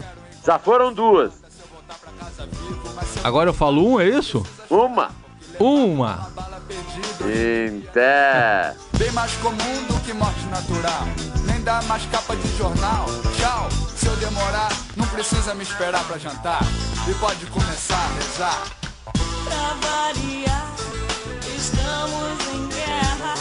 Já 0.44 0.59
foram 0.59 0.92
duas. 0.92 1.33
Agora 3.22 3.51
eu 3.51 3.55
falo 3.55 3.94
um, 3.94 4.01
é 4.01 4.09
isso? 4.09 4.44
Uma 4.70 5.11
Uma 5.59 6.29
Inter. 7.21 8.77
Bem 8.99 9.11
mais 9.12 9.33
comum 9.37 9.85
do 9.88 9.99
que 10.05 10.12
morte 10.12 10.45
natural. 10.47 11.05
Nem 11.47 11.62
dá 11.62 11.81
mais 11.83 12.05
capa 12.07 12.37
de 12.37 12.57
jornal. 12.57 13.07
Tchau, 13.37 13.69
se 13.97 14.07
eu 14.07 14.16
demorar, 14.16 14.71
não 14.97 15.07
precisa 15.07 15.55
me 15.55 15.62
esperar 15.62 16.05
pra 16.05 16.19
jantar. 16.19 16.61
E 17.09 17.14
pode 17.14 17.47
começar 17.47 17.97
a 17.97 18.09
rezar. 18.14 18.62
Pra 19.45 19.88
variar, 19.88 20.75
estamos 21.57 22.55
em 22.55 22.69
guerra. 22.69 23.35